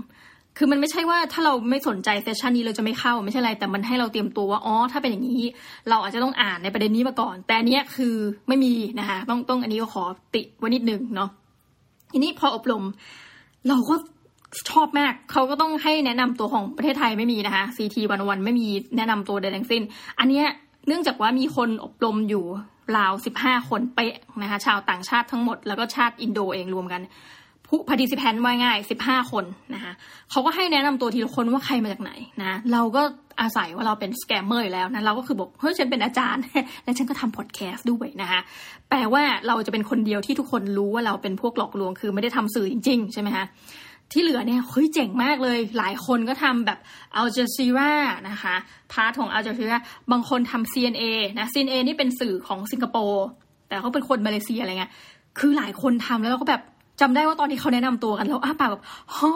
[0.58, 5.44] คือมันไม่ใช่ว่าถ้าเราไม่สนใจเซสชันนี้เราจะไม่เข้าไม่ใช่อะไร แต่มันให้เราเตรียมตัวว่าอ๋อถ้าเป็นอย่างนี้
[5.90, 8.16] เราอาจจะต้องอ่านในประเด็นนี้มาก่อน แต่อันนี้คือ
[8.48, 10.04] ไม่มีนะคะต้องต้องอันนี้ก็ขอ
[10.36, 11.30] ติไว้นิดนึงเนาะ
[12.12, 12.84] ทีนี้พออบรม
[13.68, 13.96] เราก็
[14.72, 19.82] ชอบมาก เขาก็ต้องให้แนะนำตัวของประเทศไทยไม่มีนะคะ CT วันวันไม่มีแนะนำตัวใดทั้งสิ้น
[20.20, 20.46] อันเนี้ย
[20.88, 22.46] เนื่องจากว่ามีคนอบรมอยู่
[22.98, 27.02] ราวสิบห้าคนเป๊ะนะคะ ชาวต่างชาติทั้งหมด แล้วก็ชาติอินโดเองรวมกัน
[27.70, 29.94] ผู้ participant ว่าง่ายสิบห้าคนนะคะ
[30.32, 33.02] เขาก็ให้แนะนำตัวทีละคนว่าใครมาจากไหนนะเราก็
[33.42, 36.44] อาศัยว่าเราเป็น scammer อยู่แล้วนะเราก็คือบอกเฮ้ยฉันเป็นอาจารย์
[36.84, 38.40] และฉันก็ทำพอดแคสต์ด้วยนะคะ
[38.90, 43.46] แปลว่าเราจะเป็นคนเดียวที่ทุกคนรู้ว่าเราเป็นพวกหลอกลวงคือไม่ได้ทำสื่อจริง ๆ ใช่ไหมคะ
[44.12, 46.80] ที่เหลือเนี่ยเฮ้ยเจ๋งมากเลย หลายคนก็ทำแบบ
[47.16, 47.94] Al Jazeera
[48.30, 48.56] นะคะ
[48.92, 49.78] part ของ Al Jazeera
[50.12, 51.04] บางคนทำ CNA
[51.40, 53.26] นะ CNA นี่เป็นสื่อของสิงคโปร์
[53.68, 54.92] แต่เขาเป็นคนมาเลเซียอะไรเงี้ย
[55.40, 56.64] คือหลายคนทำแล้วก็แบบ
[57.02, 58.84] จำได้ว่าตอนที่เขาแนะนำตัวกันแล้วอ้าปากแบบ
[59.16, 59.34] ฮ่อ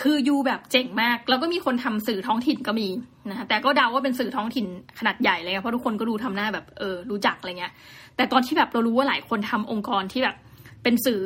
[0.00, 2.88] คือ you แบบเจ๋งมาก แล้วก็มีคนทำสื่อท้องถิ่นก็มี
[3.30, 4.66] นะแต่ก็เดาว่าเป็นสื่อท้องถิ่น
[4.98, 7.72] ขนาดใหญ่เลยเพราะทุกคนก็ดูทำหน้าแบบเออรู้จักอะไรเงี้ย
[8.16, 10.36] แต่ตอนที่แบบเรารู้ว่าหลายคนทำองค์กรที่แบบ
[10.82, 11.20] เป็นสื่อ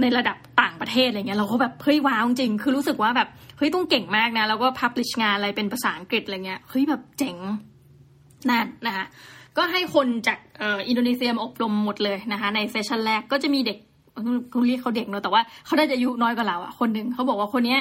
[0.00, 7.36] ในระดับต่างประเทศอะไรเงี้ยเราก็แบบเฮ้ยว้าวจริงคือรู้สึกว่าแบบเฮ้ยต้องเก่งมากนะแล้วก็พับลิชงานอะไรเป็นภาษาอังกฤษอะไรเงี้ยเฮ้ยแบบเจ๋ง
[8.50, 9.06] นั่นนะคะ
[9.56, 13.78] ก็ให้คนจากอินโดนีเซียมาอบรมหมดเลยนะคะในเซสชันแรกก็จะมีเด็ก
[14.52, 17.80] คุณเรียกเขาเด็กเนอะแต่ว่าเขาได้จะอายุน้อยกว่าเราอะคนหนึ่งเขาบอกว่าคนเนี้ย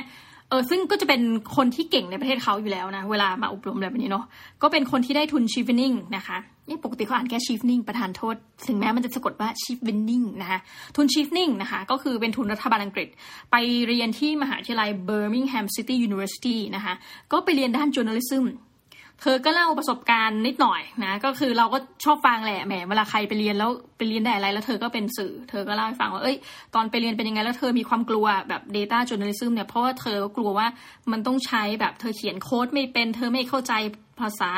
[0.49, 1.21] เออซึ่งก็จะเป็น
[1.55, 4.25] คนที่เก่งในประเทศเขาอยู่แล้วนะ เวลามาอบรมแบบนี้เนาะ
[4.61, 8.35] ก็เป็นคนที่ได้ทุนชีฟวินิ่งนะคะนี่ปกติเขาอ่านแค่ Chevening ประทานโทษ
[8.67, 10.59] ถึงแม้มันจะสะกดว่าชีฟวินิ่งนะคะ
[10.95, 13.07] ทุน Chevening นะคะ ก็คือเป็นทุนรัฐบาลอังกฤษ
[13.51, 13.55] ไป
[13.87, 16.93] เรียนที่มหาวิทยาลัย Birmingham City University นะคะ
[17.31, 26.37] ก็ไปเรียนด้าน journalism เธอก็เล่าประสบการณ์นิดหน่อยนะก็คือเราก็ชอบฟังแหละแหมเวลาใครไปเรียนแล้วไปเรียนได้อะไร แล้วเธอก็เป็นสื่อ เธอก็เล่าให้ฟังว่าเอ้ย
[26.75, 30.67] ตอนไปเรียนเป็นยังไงแล้วเธอมีความกลัวแบบ Data Journalism เนี่ยเพราะว่าเธอกลัวว่า
[31.11, 33.73] มันต้องใช้แบบเธอเขียนโค้ดไม่เป็น เธอไม่เข้าใจ
[34.19, 34.51] ภาษา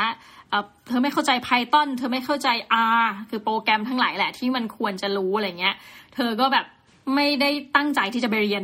[0.88, 2.50] เธอไม่เข้าใจ Python เธอไม่เข้าใจ
[3.02, 5.76] R คือโปรแกรมทั้งหลายแหละที่มันควรจะรู้อะไรเงี้ย
[6.16, 6.66] เธอก็แบบ
[7.16, 8.64] ไม่ได้ตั้งใจที่จะไปเรียน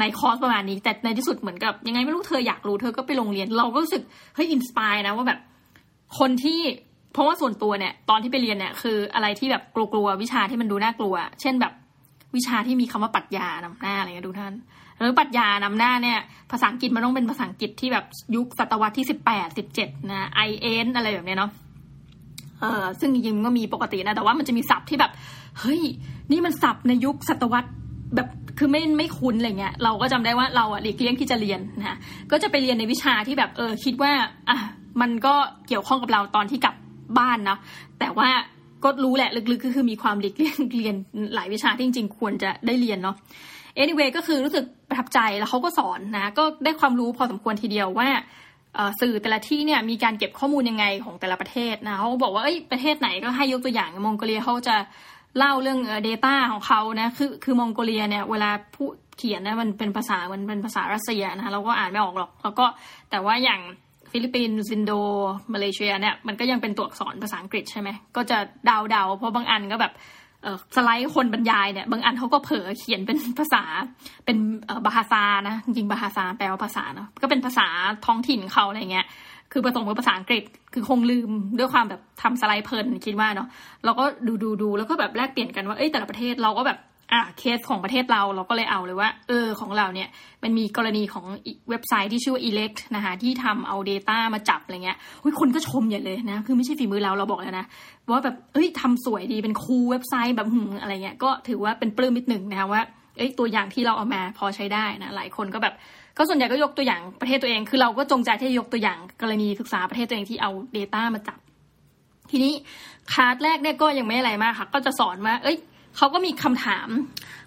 [0.00, 4.02] ในคอร์สประมาณนี้ แต่ในที่สุดเหมือนกับยังไงไม่รู้เธออยากรู้เธอก็ไปโรงเรียน เราก็รู้สึก
[4.34, 5.40] เฮ้ยอินสปายนะว่าแบบ
[6.18, 6.60] คนที่
[7.12, 11.72] เพราะว่าส่วนตัวเนี่ย ตอนที่ไปเรียนเนี่ยคืออะไรที่แบบกลัวๆวิชาที่มันดูน่ากลัว เช่นแบบ
[12.36, 14.54] วิชาที่มีคำว่าปรัชญานำหน้าอะไรเงี้ยดูท่าน
[14.98, 16.18] หรือปรัชญานำหน้าเนี่ย
[16.50, 21.50] ภาษาอังกฤษมันต้องเป็นภาษาอังกฤษที่แบบยุคศตวรรษที่สิบแปดสิบเจ็ดนะไอเอ็นอะไรแบบเนี้ยเนาะ
[22.60, 25.12] เออซึ่งจริงๆก็มีปกตินะ แต่ว่ามันจะมีศัพท์ที่แบบ
[25.60, 25.82] เฮ้ย
[26.30, 27.70] นี่มันศัพท์ในยุคศตวรรษ
[28.14, 28.28] แบบ
[28.62, 31.96] คือไม่ไม่คุ้นอะไรเงี้ยเราก็จำได้ว่าเราอะหลีกเลี่ยงที่จะเรียนนะ
[32.30, 34.12] ก็จะไปเรียนในวิชาที่แบบเออคิดว่า
[34.48, 34.58] อะ
[35.00, 35.34] มันก็
[35.68, 36.74] เกี่ยวข้องกับเราตอนที่กลับ
[37.18, 37.58] บ้านเนาะ
[38.00, 38.28] แต่ว่า
[38.84, 40.94] ก็รู้แหละลึกๆก็คือมีความหลีกเลี่ยงเรียน
[41.34, 43.16] หลายวิชาที่จริงๆควรจะได้เรียนเนาะ
[43.78, 48.08] anyway ก็คือรู้สึกประทับใจแล้วเขาก็สอนนะก็ได้ความรู้พอสมควรทีเดียวว่า
[49.00, 54.76] สื่อแต่ละที่เนี่ยมีการเก็บข้อมูลยังไงของแต่ละประเทศนะเขาบอกว่าเอ้ยประเทศไหนก็ให้ยกตัวอย่างมองโกเลียเขาจะ
[55.38, 62.66] เล่าเรื่อง Data ของเขานะคือคือมองโกเลียเนี่ยเวลาผู้เขียนนะมันเป็นภาษามันเป็นภาษารัสเซียนะเราก็อ่านไม่ออกหรอก แล้วก็
[63.10, 63.60] แต่ว่าอย่าง
[64.10, 64.92] ฟิลิปปินส์อินโด
[65.52, 69.92] มาเลเซียเนี่ยมันก็ยังเป็นตัวอักษรภาษาอังกฤษใช่ไหมก็จะเดาเดาเพราะบางอันก็แบบ
[70.76, 73.62] สไลด์คนบรรยายเนี่ยบางอันเขาก็เผลอเขียนเป็นภาษา
[74.24, 74.36] เป็น
[74.84, 77.66] บาฮาซานะจริงบาฮาซาแปลว่าภาษาเนาะก็เป็นภาษา
[78.06, 79.06] ท้องถิ่นเขาอะไรเงี้ย
[79.52, 83.48] คือผสมกับภาษาอังกฤษ คือคงลืมด้วยความแบบทำสไลด์เพลินคิดว่าเนาะ
[83.84, 86.78] เราก็ดูดูดูแล้วก็แบบแลกเปลี่ยนกันว่าเอ้ยแต่ละประเทศเราก็แบบ
[87.12, 90.08] อะเคสของประเทศเราเราก็เลยเอาเลยว่า เออของเราเนี่ย
[90.42, 91.26] มันมีกรณีของ
[91.70, 97.66] เว็บไซต์ที่ชื่อว่า elect นะคะที่ทำเอา Data มาจับอะไรเงี้ยเฮ้ยคนก็ชมใหญ่เลยนะ คือไม่ใช่ฝีมือเราเราบอกแล้วนะ
[98.10, 102.82] ว่าแบบเอ้ยทำสวยดีเป็นตัวเว็บไซต์แบบหึอะไรเงี้ยก็ถือว่าเป็นปลื้มนิดหนึ่งนะคะว่า
[103.16, 105.74] เอ้ยตัวอย่างที่เราเอามาพอใช้ได้นะหลายคนก็แบบ
[106.16, 111.38] ก็ส่วนใหญ่ก็ยกตัวอย่างประเทศตัวเอง คือเราก็จงใจที่จะยกตัวอย่างกรณีศึกษาประเทศตัวเองที่เอา Data มาจับ
[112.30, 112.52] ทีนี้
[113.12, 115.58] คลาสแรกเนี่ยก็ยังไม่อะไรมากค่ะ ก็จะสอนว่า เอ้ย
[115.96, 116.88] เขาก็มีคำถาม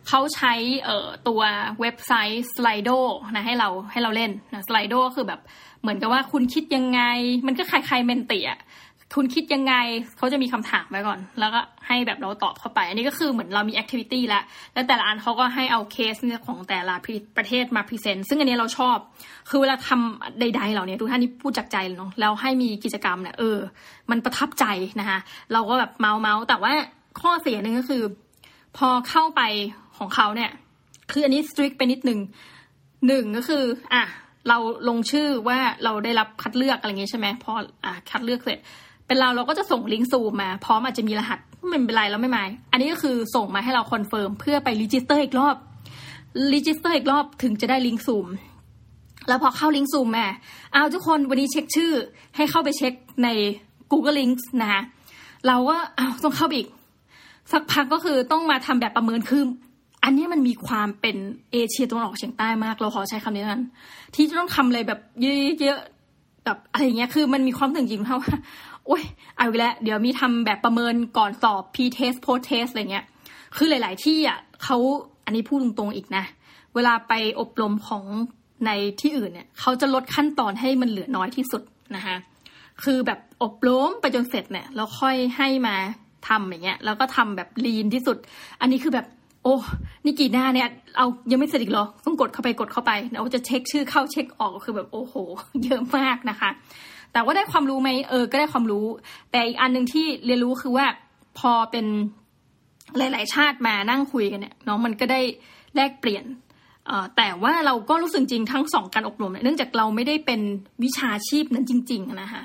[0.07, 0.53] เขาใช้
[0.85, 1.41] เอ่อตัว
[1.81, 2.99] เว็บไซต์ Slido
[3.35, 5.39] นะให้เราให้เราเล่นนะ Slido ก็คือแบบ
[5.81, 7.01] เหมือนกับว่าคุณคิดยังไง
[7.47, 8.59] มันก็คล้ายๆ Menti อะ
[9.13, 9.73] คุณคิดยังไง
[10.17, 16.15] เขาจะมีคำถามไว้ก่อน แล้วก็ให้แบบเราตอบเข้าไป อันนี้ก็คือเหมือนเรามี activity แล้ว แล้วแต่ละอันเขาก็ให้เอาเคส
[16.47, 16.95] ของแต่ละ
[17.37, 18.97] ประเทศมา present ซึ่งอันนี้เราชอบ
[19.49, 23.57] คือเวลาทำใด ๆ เหล่านี้ทุกท่านนี่พูดจากใจเลยเนาะแล้วให้มีกิจกรรมเนี่ยเออ
[24.11, 24.65] มันประทับใจ
[24.99, 25.19] นะคะ
[25.53, 26.73] เราก็แบบเมาเมาแต่ว่า
[27.21, 28.03] ข้อเสียหนึ่งก็คือ
[28.77, 29.41] พอเข้าไป
[29.97, 30.51] ของเขาเนี่ย
[31.11, 32.19] คืออันนี้ strict ไปนิดนึง
[33.07, 33.63] หนึ่งก็คือ
[33.93, 34.03] อะ
[34.49, 34.57] เรา
[34.89, 37.51] ลงชื่อว่าเราได้รับคัดเลือกอะไรเงี้ยใช่ไหมพอ
[37.85, 38.59] อะคัดเลือกเสร็จ
[39.07, 45.55] เป็นเราเราก็จะส่งลิงก์ซูมมาพร้อมอาจจะมีรหัสไม่เป็นไรเราไม่หมายอันนี้ก็คือส่งมาให้เรา confirm เพื่อไป register อีกรอบ
[46.53, 48.27] register อีกรอบถึงจะได้ลิงก์ซูม
[49.27, 50.27] แล้วพอเข้าลิงก์ซูมมา
[50.73, 51.91] เอาทุกคนวันนี้เช็คชื่อ
[52.35, 53.29] ให้เข้าไปเช็คใน
[53.91, 54.81] Google Links นะคะ
[55.47, 56.67] เราก็เอาต้องเข้าอีก
[57.51, 59.43] สักพักก็คือต้องมาทำแบบประเมินคือ
[60.03, 61.17] อันนี้มันมีความเป็น
[61.51, 63.63] เอเชียตะวันออกเฉียงใต้มาก เราขอใช้คำนี้นั้น
[64.15, 68.35] ที่จะต้องทำอะไรแบบเยอะๆแบบอะไรเงี้ยคือมันมีความถึงจริงเท่าว่า
[68.89, 69.03] อ้ย
[69.37, 73.05] เอาไปแล้วเดี๋ยวมีทำแบบประเมินก่อนสอบ p test post test อะไรเงี้ย
[73.57, 74.77] คือหลาย ๆ ที่อะเขา
[75.25, 76.23] อันนี้พูดตรงๆอีกนะ
[76.75, 78.03] เวลาไปอบรมของ
[78.65, 78.71] ใน
[79.01, 81.61] ที่อื่นเนี่ยเขาจะลดขั้นตอนให้มันเหลือน้อยที่สุด
[81.95, 82.15] นะคะ
[82.83, 85.75] คือแบบอบรมไปจนเสร็จเนี่ยแล้วค่อยให้มา
[86.27, 88.17] ทำอย่างเงี้ย แล้วก็ทำแบบลีนที่สุด
[88.61, 89.05] อันนี้คือแบบ
[89.43, 89.55] โอ้
[90.05, 95.15] นี่กี่หน้าเนี่ย เอายังไม่เสร็จอีกหรอ ต้องกดเข้าไปกดเข้าไปแล้วจะเช็คชื่อเข้าเช็คออกคือแบบโอ้โห
[95.63, 96.49] เยอะมากนะคะ
[97.15, 98.85] แต่ว่าได้ความรู้ไหมเออ ก็ได้ความรู้
[99.31, 100.85] แต่อีกอันหนึ่งที่เรียนรู้คือว่า
[101.39, 101.85] พอเป็น
[102.97, 105.21] หลาย ๆ ชาติมานั่งคุยกันเนี่ยเนาะมันก็ได้
[105.75, 106.25] แลกเปลี่ยน
[107.17, 110.41] แต่ว่าเราก็รู้สึกจริงทั้งสองการอบรมเนื่องจากเราไม่ได้เป็น
[110.83, 112.43] วิชาชีพนั้นจริง ๆ นะคะ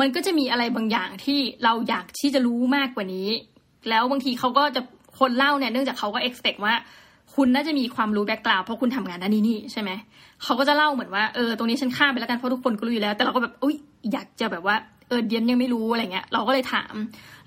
[0.00, 3.28] มันก็จะมีอะไรบางอย่างที่เราอยากที่จะรู้มากกว่านี้
[3.88, 4.82] แล้วบางทีเขาก็จะ
[5.18, 6.74] คนเล่าเนี่ยเนื่องจากเขาก็ expect ว่า
[7.38, 9.90] คุณน่าจะมีความรู้แบ็กกราวเพราะคุณทำงานด้านนี้นี่ใช่ไหม
[10.42, 13.76] เขาก็จะเล่าเหมือนว่าเออตรงนี้ฉันข้ามไปแล้วกันเพราะทุกคนก็รู้อยู่แล้ว แต่เราก็แบบอุ้ย
[14.12, 14.76] อยากจะแบบว่า
[15.08, 16.94] เออเดียนยังไม่รู้อะไรเงี้ย เราก็เลยถาม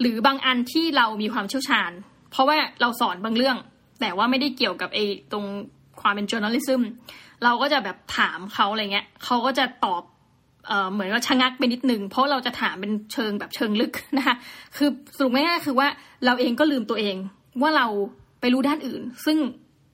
[0.02, 1.92] หรือบางอันที่เรามีความเชี่ยวชาญ
[2.32, 3.58] เพราะว่าเราสอนบางเรื่อง
[4.02, 5.46] แต่ว่าไม่ได้เกี่ยวกับไอ้ตรง
[6.02, 6.82] ความเป็น journalism
[7.44, 10.04] เราก็จะแบบถามเขาอะไรเงี้ยเขาก็จะตอบ
[10.68, 14.36] เออเหมือนว่าชะงักไปนิดนึง เพราะเราจะถามเป็นเชิงแบบเชิงลึกนะคะ
[14.78, 15.88] คือสรุปง่ายๆคือว่า
[16.26, 17.16] เราเองก็ลืมตัวเอง
[17.62, 17.88] ว่าเรา
[18.40, 19.38] ไปรู้ด้านอื่น ซึ่ง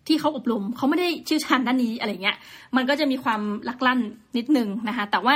[0.08, 2.38] ที่เขาอบรมเขาไม่ได้ชื่อชานด้านนี้อะไรเงี้ย
[2.76, 4.00] มันก็จะมีความลักลั่น
[4.38, 5.36] นิดนึงนะคะ แต่ว่า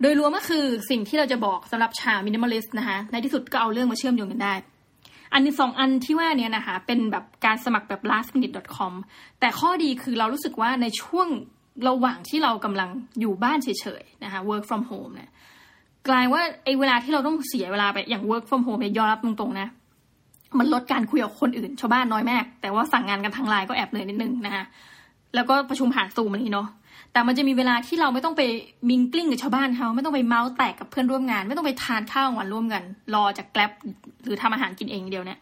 [0.00, 4.54] โดยรวมก็คือสิ่งที่เราจะบอกสำหรับชามินิมอลิสต์นะคะ ในที่สุดก็เอาเรื่องมาเชื่อมโยงกันได้
[5.32, 8.92] อันที่สองอันที่ว่าเนี้นะคะ เป็นแบบการสมัครแบบ lastminute.com
[9.40, 11.28] แต่ข้อดีคือเรารู้สึกว่าในช่วง
[11.88, 12.88] ระหว่างที่เรากำลัง
[13.20, 13.68] อยู่บ้านเฉ
[14.00, 15.30] ยๆนะคะ work from home เนี่ย
[16.08, 19.68] กลายว่าไอ้เวลาที่เราต้องเสียเวลาไปอย่าง work from home เนี่ยยอมรับตรงๆนะ
[20.58, 24.64] มันลดการคุยกับคนอื่นชาวบ้านน้อยมาก แต่ว่าสั่งงานกันทางไลน์ก็แอบเหนื่อยนิดนึงนะคะ
[25.34, 26.68] แล้วก็ประชุมผ่านซูมนี่เนาะ
[27.12, 28.42] แต่มันจะมีเวลาที่เราไม่ต้องไป
[28.88, 32.82] มิงกลิ้งกับชาวบ้านเขาไม่ต้องไปเมาส์แตกกับเพื่อนร่วมงาน ไม่ต้องไปทานข้าววันร่วมกัน
[33.14, 33.72] รอจาก Grab
[34.24, 35.38] หรือทำอาหารกินเองเดียวเนี่ย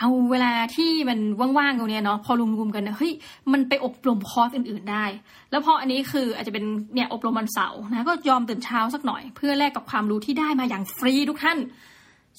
[0.00, 1.18] เอาเวลาที่มัน
[1.58, 3.12] ว่างๆตรงนี้เนาะพอรวมๆกันเฮ้ย
[3.52, 5.04] มันไปอบรมคอร์สอื่น ๆได้
[5.50, 11.58] แล้วพออันนี้คืออาจจะเป็นเนี่ยอบรมวันเสาร์นะก็ยอมตื่นเช้าสักหน่อย เพื่อแลกกับความรู้ที่ได้มาอย่างฟรีทุกท่าน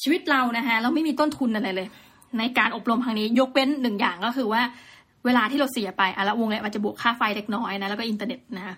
[0.02, 1.88] ชีวิตเรานะคะเราไม่มีต้นทุนอะไรเลย
[2.40, 4.62] ในการอบรมครั้งนี้ยกเว้นหนึ่งอย่างก็คือว่า
[5.26, 8.76] เวลาที่เราเสียไปอะละวงเล็บอาจจะบวกค่าไฟเล็กน้อยนะแล้วก็อินเทอร์เน็ตนะคะ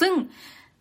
[0.00, 0.12] ซึ่ง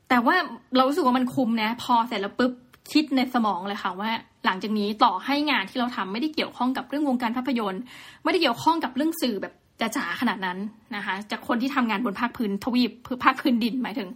[0.09, 0.35] แต่ว่า
[0.75, 2.53] เรารู้สึกว่ามันคุ้มนะพอเสร็จแล้วปุ๊บ
[2.91, 4.11] คิดในสมองเลยค่ะว่า
[4.45, 7.81] หลังจากนี้ต่อให้งานที่เราทำไม่ได้เกี่ยวข้องกับเรื่องวงการภาพยนตร์
[8.23, 10.57] ไม่ได้เกี่ยวข้องกับเรื่องสื่อแบบจ๋าขนาดนั้น
[10.95, 12.91] นะคะจากคนที่ทำงานบนภาคพื้นทวีป
[13.23, 14.09] ภาคพื้นดินหมายถึง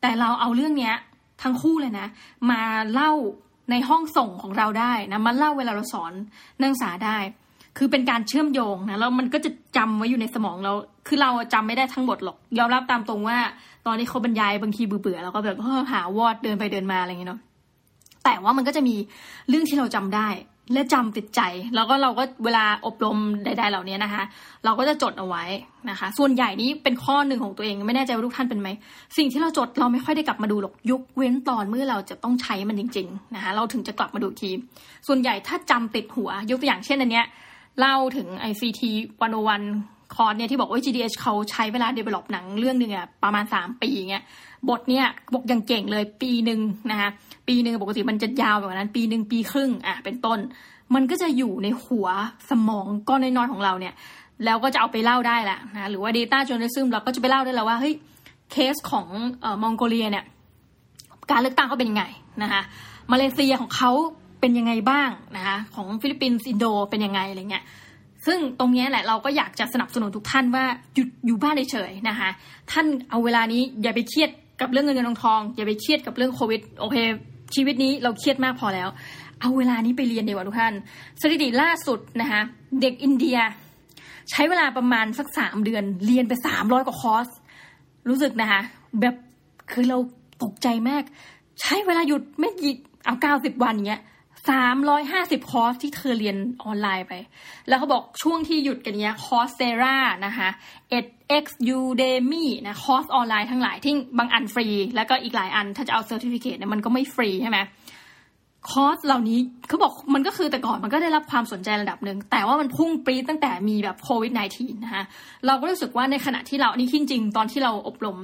[0.00, 0.94] แต่เราเอาเรื่องเนี้ย
[1.42, 2.06] ทั้งคู่เลยนะ
[2.50, 3.12] มาเล่า
[3.70, 6.12] ในห้องส่งของเราได้นะมาเล่าเวลาเราสอน
[6.60, 7.18] นักศึกษาได้
[7.78, 10.72] คือเป็นการเชื่อมโยงนะแล้วมันก็จะจำไว้อยู่ในสมองเรา
[11.06, 13.38] คือเราจำไม่ได้ทั้งหมดหรอก ยอมรับตามตรงว่า
[13.86, 15.58] ตอนที่เขาบรรยายบางทีเบื่อๆเราก็แบบ
[15.92, 17.40] หาวอดเดินไปเดินมาอะไรอย่างเงี้ยเนาะ
[18.24, 18.94] แต่ว่ามันก็จะมี
[19.48, 20.28] เรื่องที่เราจำได้
[20.72, 21.40] และจำติดใจ
[21.74, 24.22] แล้วก็เราก็เวลาอบรมใด ๆ เหล่านี้นะคะ
[24.64, 25.44] เราก็จะจดเอาไว้
[25.90, 28.68] นะคะ ส่วนใหญ่นี้เป็นข้อหนึ่งของตัวเองไม่แน่ใจว่าทุกท่านเป็นไหม
[29.16, 34.50] สิ่งที่เราจดเราไม่ค่อยได้กลับมาดูหรอกยุกเว้นตอนเมื่อเราจะต้องใช้มันจริง ๆ นะคะ เราถึงจะกลับมาดูที
[35.06, 37.26] ส่วนใหญ่ถ้าจำติดหัวยกตัวอย่างเช่นอันเนี้ย
[37.78, 38.82] เล่าถึง ICT
[39.48, 44.24] 101คอร์สเนี่ยที่บอกว่า GDH เขาใช้เวลา develop หนังเรื่องหนึ่งอะประมาณ 3 ปีเงี้ย
[44.68, 47.10] บทเนี่ยบอกยังเก่งเลยปีหนึ่งนะคะ
[47.48, 50.38] ปีหนึ่งปกติมันจะยาวแบบนั้น ปีหนึ่งปีครึ่งอะเป็นต้น
[50.94, 52.08] มันก็จะอยู่ในหัว
[52.50, 53.94] สมองก้อนน้อยๆของเราเนี่ย
[54.44, 57.94] แล้วก็จะเอาไปเล่าได้แหละนะหรือว่า Data Journalism เราก็จะไปเล่าได้แล้วว่าเฮ้ย
[58.52, 59.06] เคสของ
[59.40, 60.24] เอ่อมองโกเลียเนี่ย
[61.30, 62.04] การเลือกตั้งเขาเป็นยังไง
[62.42, 62.62] นะคะ
[63.12, 63.90] มาเลเซียของเขา
[64.42, 67.64] เป็นยังไงบ้างนะคะของฟิลิปปินส์อินโดเป็นยังไงอะไรเงี้ย
[68.26, 72.28] ซึ่งตรงนี้แหละเราก็อยากจะสนับสนุนทุกท่านว่าหยุดอยู่บ้านเฉยๆนะคะ
[72.72, 76.96] ท่านเอาเวลานี้อย่าไปเครียดกับเรื่องเงินเงินทองทองอย่าไปเครียดกับเรื่องโควิดโอเค
[77.54, 78.88] ชีวิตนี้เราเครียดมากพอแล้ว
[79.40, 80.74] เอาเวลานี้ไปเรียนดีกว่าทุกท่าน
[81.20, 82.42] สถิติล่าสุดนะคะ
[82.80, 83.38] เด็กอินเดีย
[84.30, 87.28] ใช้เวลาประมาณสักสามเดือน เรียนไปสามร้อยกว่าคอร์ส
[88.08, 88.60] รู้สึกนะคะ
[89.00, 89.14] แบบ
[89.72, 89.98] คือเรา
[90.42, 91.02] ตกใจมาก
[91.60, 92.74] ใช้เวลาหยุดไม่กี่
[93.04, 94.02] เอาเก้าสิบวันอย่างเงี้ย
[94.50, 97.12] สามร้อยห้าสิบคอร์สที่เธอเรียนออนไลน์ไป
[97.68, 100.48] แล้วเขาบอกช่วงที่หยุดกันเนี้ย Coursera นะคะ
[100.90, 101.06] เอ็ด
[101.42, 101.44] X
[101.78, 107.58] Udemy นะคอร์สออนไลน์ทั้งหลายที่บางอันฟรี แล้วก็อีกหลายอันถ้าจะเอา certificate เนี่ยมันก็ไม่ฟรีใช่ไหม
[108.70, 115.04] คอร์สเหล่านี้เขาบอกมันก็คือแต่ก่อนมันก็ได้รับความสนใจระดับหนึ่ง แต่ว่ามันพุ่งปรี๊ดตั้งแต่มีแบบโควิด -19 นะคะ
[115.46, 118.18] เราก็รู้สึกว่าในขณะที่เรานี่จริงๆ ตอนที่เราอบรม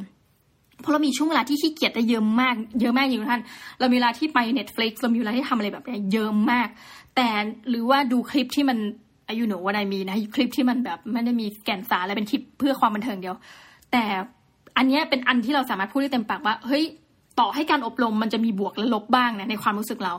[0.81, 3.43] เพราะเรามีช่วงเวลาที่ขี้เกียจได้เยอะมาก เยอะมากอยู่ท่าน
[3.81, 6.69] เรามีเวลาที่ไป Netflix เรามีเวลาที่ทำอะไรแบบนี้เยอะมาก
[7.17, 7.29] แต่
[7.69, 8.79] หรือว่าดูคลิปที่มัน
[9.29, 13.37] อายุหนูว่าไดมีนะคลิปที่มันแบบไม่ได้มีแก่นสารอะไรเป็นคลิปเพื่อความบันเทิงเดียว
[13.93, 14.05] แต่
[14.77, 16.85] อันนี้เป็นอันที่เราสามารถพูดได้เต็มปากว่า เฮ้ย
[17.39, 20.15] ต่อให้การอบรมมันจะมีบวกและลบบ้างนะในความรู้สึกเรา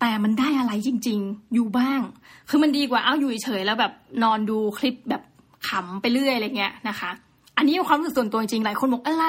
[0.00, 2.00] แต่มันได้อะไรจริง ๆ อยู่บ้าง
[2.48, 5.22] คือมันดีกว่าเอ้าอยู่เฉยแล้วแบบนอนดูคลิปแบบ
[5.68, 7.10] ขำไปเรื่อยอะไรเงี้ยนะคะ
[7.56, 9.26] อันนี้เป็นความรู้สึกส่วนตัวจริงๆหลายคนบอกอะไร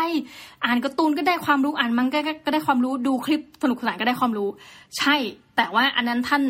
[0.65, 4.49] อ่านการ์ตูนก็ได้ความรู้อ่านมังก็ก็ได้ความรู้ดูคลิปสนุกสนานก็ได้ความรู้
[4.97, 5.15] ใช่
[5.55, 6.41] แต่ว่าอันนั้นท่าน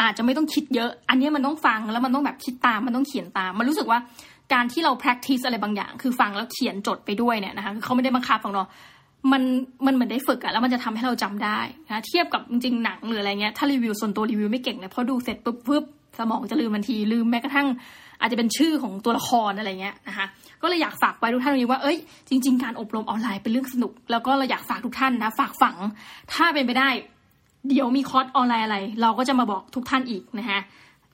[0.00, 3.98] อาจจะไม่ต้องคิดเยอะ อันนี้มันต้องฟังแล้วมันต้องแบบคิดตามมันต้องเขียนตาม มันรู้สึกว่า
[4.52, 8.62] การที่เรา practice อะไรบางอย่าง คือฟังแล้วเขียนจดไปด้วยเนี่ยนะคะคือเขาไม่ได้บังคับของเรา
[9.32, 9.42] มัน
[9.86, 15.84] มันเหมือนได้ฝึกอะแล้วมันจะทำให้เราจำได้นะเทียบกับจริงๆหนังหรืออะไรเงี้ยถ้ารีวิวส่วนตัวรีวิวไม่เก่งเลยเพราะดูเสร็จปุ๊บปุ๊บ
[16.18, 17.68] สมองจะลืมทันทีลืมแม้กระทั่ง
[18.22, 20.26] อาจจะเป็นชื่อของตัวละครอะไรเงี้ยนะคะ
[20.62, 25.76] ก็เลยอยากฝากไว้ทุกท่านตรงนี้ว่าเอ้ยจริง ๆ การอบรมออนไลน์เป็นเรื่องสนุก แล้วก็เราอยากฝากทุกท่านนะฝากฝัง
[26.32, 26.88] ถ้าเป็นไปได้
[27.68, 30.60] เดี๋ยวมีคอร์สออนไลน์อะไร เราก็จะมาบอกทุกท่านอีกนะคะ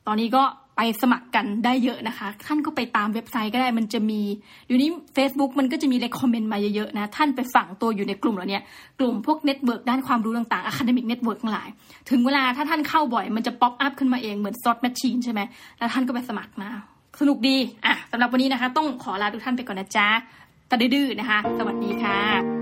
[0.07, 0.45] ตอนนี้ก็
[0.77, 4.21] ไปสมัครกันได้เยอะนะคะ ท่านก็ไปตามเว็บไซต์ก็ได้มันจะมี
[4.67, 8.61] อยู่นี้ Facebook มันก็จะมี recommend มาเยอะๆนะ ท่านไปฝังตัวอยู่ในกลุ่มเหล่านี้
[8.99, 11.69] กลุ่มพวก network ด้านความรู้ต่างๆ Academic Network ทั้งหลาย
[12.11, 15.41] ถึงเวลาถ้าท่านเข้าบ่อยมันจะ pop up ขึ้นมาเองเหมือน search machine ใช่ไหม
[15.79, 16.71] แล้วท่านก็ไปสมัครมา
[17.21, 20.09] สนุกดีอะสำหรับวันนี้นะคะ ต้องขอลาทุกท่านไปก่อนนะจ๊ะ
[20.71, 22.58] ตะดื้อนะคะ สวัสดีค่ะ